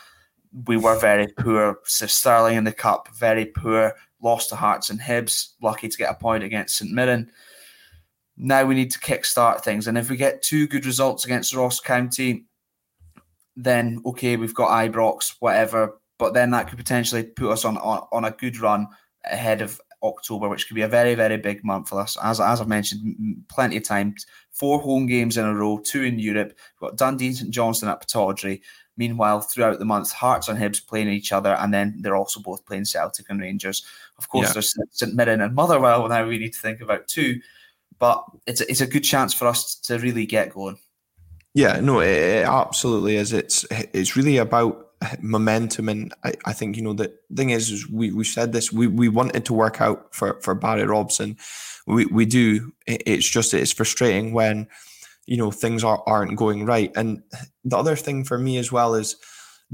[0.65, 1.79] We were very poor.
[1.85, 3.93] So Stirling in the cup, very poor.
[4.21, 5.53] Lost to Hearts and Hibs.
[5.61, 7.31] Lucky to get a point against St Mirren.
[8.35, 11.79] Now we need to kickstart things, and if we get two good results against Ross
[11.79, 12.45] County,
[13.55, 15.99] then okay, we've got Ibrox, whatever.
[16.19, 18.87] But then that could potentially put us on on, on a good run
[19.25, 22.17] ahead of October, which could be a very, very big month for us.
[22.21, 24.25] As, as I've mentioned, plenty of times,
[24.57, 26.57] Four home games in a row, two in Europe.
[26.81, 28.61] We've got Dundee St Johnstone at Pittodrie.
[28.97, 32.65] Meanwhile, throughout the month, Hearts and Hibs playing each other, and then they're also both
[32.65, 33.85] playing Celtic and Rangers.
[34.17, 34.53] Of course, yeah.
[34.53, 37.39] there's St Mirren and Motherwell now we need to think about too.
[37.99, 40.77] But it's a, it's a good chance for us to really get going.
[41.53, 43.33] Yeah, no, it, it absolutely is.
[43.33, 44.87] It's it's really about
[45.21, 45.89] momentum.
[45.89, 48.87] And I, I think, you know, the thing is, is we, we said this, we,
[48.87, 51.37] we wanted to work out for, for Barry Robson.
[51.85, 52.73] We, we do.
[52.85, 54.67] It's just, it's frustrating when,
[55.27, 56.91] you know, things are, aren't going right.
[56.95, 57.21] And
[57.63, 59.17] the other thing for me as well is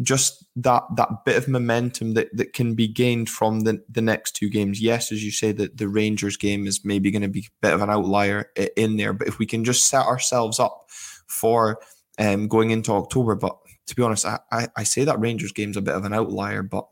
[0.02, 4.36] just that that bit of momentum that, that can be gained from the, the next
[4.36, 4.82] two games.
[4.82, 7.74] Yes, as you say, that the Rangers game is maybe going to be a bit
[7.74, 10.90] of an outlier in there, but if we can just set ourselves up
[11.28, 11.80] for
[12.18, 15.78] um, going into October, but to be honest, I, I, I say that Rangers game's
[15.78, 16.88] a bit of an outlier, but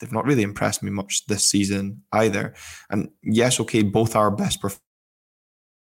[0.00, 2.54] they've not really impressed me much this season either.
[2.90, 4.80] And yes, okay, both our best performances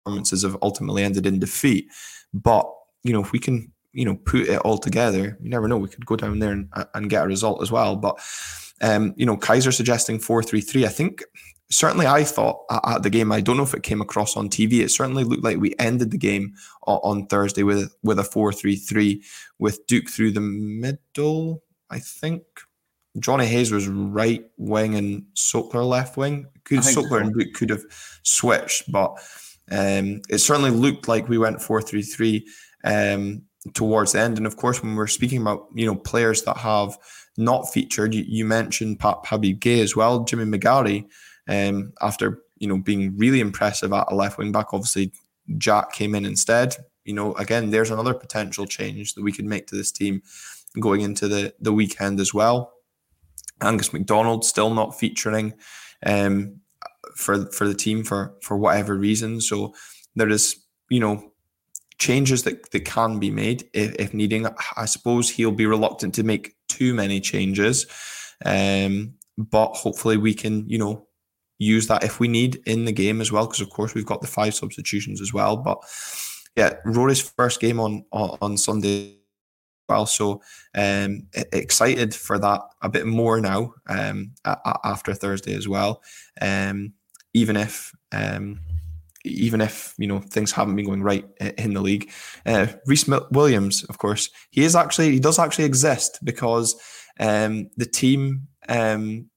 [0.07, 1.89] have ultimately ended in defeat.
[2.33, 2.71] But,
[3.03, 5.89] you know, if we can, you know, put it all together, you never know, we
[5.89, 7.97] could go down there and, and get a result as well.
[7.97, 8.19] But,
[8.81, 10.87] um, you know, Kaiser suggesting 4 3 3.
[10.87, 11.23] I think
[11.73, 14.81] certainly I thought at the game, I don't know if it came across on TV.
[14.81, 18.77] It certainly looked like we ended the game on Thursday with with a four three
[18.77, 19.23] three
[19.59, 21.63] with Duk through the middle.
[21.91, 22.43] I think
[23.19, 26.47] Jonny Hayes was right wing and Sokler left wing.
[26.65, 27.17] Could Sokler so.
[27.19, 27.85] and Duk could have
[28.23, 29.19] switched, but
[29.73, 32.47] um, it certainly looked like we went four three three
[32.85, 33.43] um,
[33.75, 34.37] towards the end.
[34.37, 36.99] And of course, when we're speaking about you know players that have
[37.39, 41.07] not featured, you, you mentioned Pape Habib Gueye as well, Jimmy McGarry
[41.49, 44.75] um, after you know being really impressive at a left wing back.
[44.75, 45.13] Obviously,
[45.57, 46.77] Jack came in instead.
[47.05, 50.23] You know, again, there's another potential change that we could make to this team
[50.81, 52.75] going into the the weekend as well.
[53.63, 55.55] Angus MacDonald still not featuring
[56.05, 56.61] um,
[57.17, 59.41] for for the team for for whatever reason.
[59.41, 59.75] So
[60.17, 60.57] there is
[60.89, 61.33] you know
[61.99, 64.47] changes that, that can be made if, if needing.
[64.77, 67.87] I suppose he'll be reluctant to make too many changes,
[68.45, 71.07] um, but hopefully we can you know
[71.59, 74.21] use that if we need in the game as well, because of course we've got
[74.21, 75.57] the five substitutions as well.
[75.57, 75.79] But
[76.57, 79.19] yeah, Rory's first game on on, on Sunday.
[79.89, 80.41] Well, so
[80.75, 86.03] um, excited for that a bit more now um, after Thursday as well.
[86.41, 86.95] Um,
[87.35, 88.61] even if um,
[89.25, 91.25] even if you know things haven't been going right
[91.59, 92.11] in the league.
[92.45, 96.77] Uh, Rhys Williams, of course, he is actually he does actually exist because
[97.21, 99.29] um, the team um,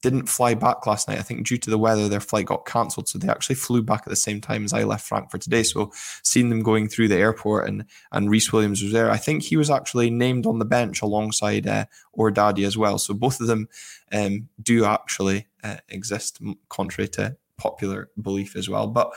[0.00, 1.18] didn't fly back last night.
[1.18, 4.02] I think due to the weather, their flight got cancelled, so they actually flew back
[4.06, 5.64] at the same time as I left Frankfurt today.
[5.64, 5.92] So
[6.22, 9.10] seeing them going through the airport and and Rhys Williams was there.
[9.10, 11.86] I think he was actually named on the bench alongside uh,
[12.16, 12.98] Ouardadi as well.
[12.98, 13.68] So both of them
[14.12, 18.86] um, do actually uh, exist, contrary to popular belief as well.
[18.88, 19.12] But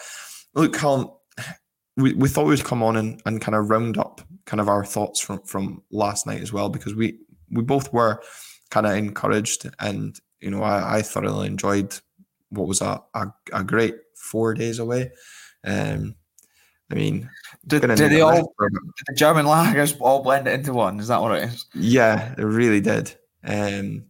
[0.54, 1.10] look, Callum,
[1.98, 4.86] we, we thought we'd come on and, and kind of round up kind of our
[4.86, 7.20] thoughts from, from last night as well, because we,
[7.50, 8.22] we both were
[8.70, 11.98] kind of encouraged and, you know, I, I thoroughly enjoyed
[12.50, 15.12] what was a, a, a great four days away.
[15.64, 16.16] Um,
[16.92, 17.30] I mean,
[17.66, 21.00] did, did they all, the German lagers all blend into one?
[21.00, 21.66] Is that what it is?
[21.74, 23.16] Yeah, it really did.
[23.44, 24.06] Um,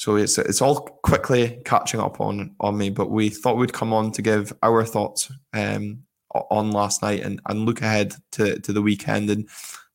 [0.00, 2.88] so it's it's all quickly catching up on on me.
[2.88, 7.38] But we thought we'd come on to give our thoughts um, on last night and,
[7.44, 9.46] and look ahead to, to the weekend and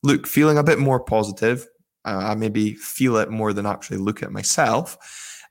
[0.04, 1.66] look feeling a bit more positive.
[2.04, 4.96] Uh, I maybe feel it more than actually look at myself.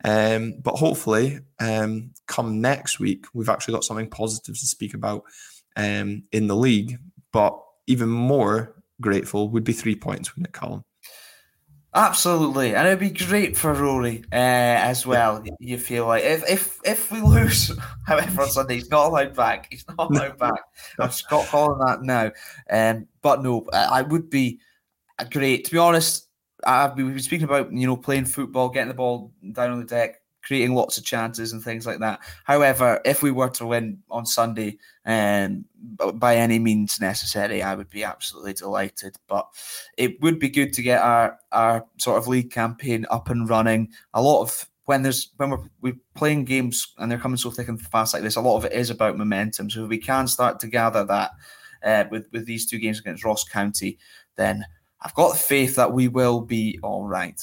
[0.05, 5.23] Um, but hopefully, um, come next week, we've actually got something positive to speak about
[5.75, 6.97] um, in the league.
[7.33, 10.85] But even more grateful would be three points, wouldn't it, Colin?
[11.95, 15.41] Absolutely, and it'd be great for Rory uh, as well.
[15.59, 17.71] You feel like if if if we lose,
[18.05, 19.67] however, on Sunday, he's not allowed back.
[19.71, 20.59] He's not allowed back.
[20.99, 22.31] I'm Scott calling that now.
[22.69, 24.59] Um, but no, I would be
[25.31, 25.63] great.
[25.65, 26.27] To be honest,
[26.67, 30.17] I've been speaking about you know playing football, getting the ball down on the deck,
[30.45, 32.19] creating lots of chances and things like that.
[32.43, 35.65] However, if we were to win on Sunday, um,
[36.13, 39.17] by any means necessary, I would be absolutely delighted.
[39.27, 39.47] But
[39.97, 43.89] it would be good to get our our sort of league campaign up and running.
[44.13, 47.67] A lot of when there's when we're, we're playing games and they're coming so thick
[47.67, 49.69] and fast like this, a lot of it is about momentum.
[49.69, 51.31] So if we can start to gather that
[51.83, 53.97] uh, with with these two games against Ross County,
[54.35, 54.63] then
[55.01, 57.41] I've got faith that we will be all right.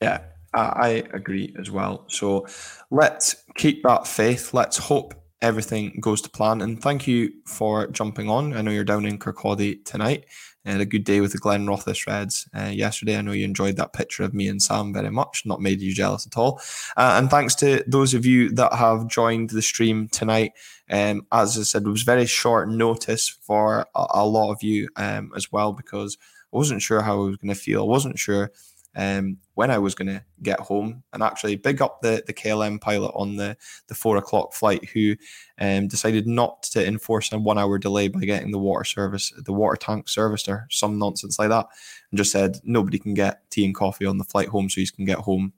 [0.00, 0.22] Yeah,
[0.54, 2.04] I agree as well.
[2.08, 2.46] So
[2.90, 4.52] let's keep that faith.
[4.52, 6.62] Let's hope everything goes to plan.
[6.62, 8.54] And thank you for jumping on.
[8.54, 10.24] I know you're down in Kirkcaldy tonight.
[10.64, 13.16] And a good day with the Glenrothes Reds uh, yesterday.
[13.16, 15.44] I know you enjoyed that picture of me and Sam very much.
[15.44, 16.60] Not made you jealous at all.
[16.96, 20.52] Uh, and thanks to those of you that have joined the stream tonight.
[20.88, 24.88] Um, as I said, it was very short notice for a, a lot of you
[24.94, 26.16] um, as well because
[26.52, 27.80] I wasn't sure how I was going to feel.
[27.80, 28.52] I wasn't sure
[28.94, 31.02] um, when I was going to get home.
[31.12, 33.56] And actually, big up the, the KLM pilot on the,
[33.88, 35.16] the four o'clock flight who
[35.58, 39.52] um, decided not to enforce a one hour delay by getting the water service, the
[39.52, 41.66] water tank serviced or some nonsense like that,
[42.10, 44.86] and just said nobody can get tea and coffee on the flight home, so you
[44.94, 45.52] can get home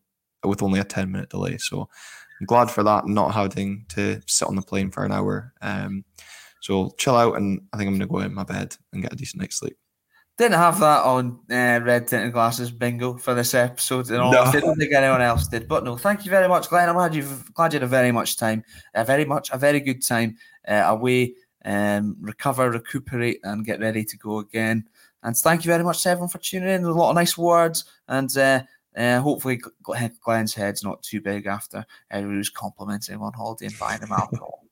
[0.45, 1.57] with only a 10 minute delay.
[1.59, 1.89] So
[2.41, 5.53] I'm glad for that, not having to sit on the plane for an hour.
[5.63, 6.05] Um,
[6.61, 9.13] so chill out, and I think I'm going to go in my bed and get
[9.13, 9.77] a decent night's sleep.
[10.37, 14.11] Didn't have that on uh, red tinted glasses bingo for this episode.
[14.11, 14.33] And all.
[14.33, 14.43] No.
[14.43, 15.69] I didn't think anyone else did.
[15.69, 16.89] But no, thank you very much, Glenn.
[16.89, 18.65] I'm glad you've glad you had a very much time,
[18.95, 24.05] a very much a very good time uh, away, um, recover, recuperate, and get ready
[24.05, 24.89] to go again.
[25.23, 26.83] And thank you very much to everyone for tuning in.
[26.83, 28.63] There's a lot of nice words, and uh,
[28.97, 29.61] uh, hopefully
[30.23, 34.13] Glenn's head's not too big after everyone was complimenting him on holiday and buying him
[34.19, 34.64] alcohol.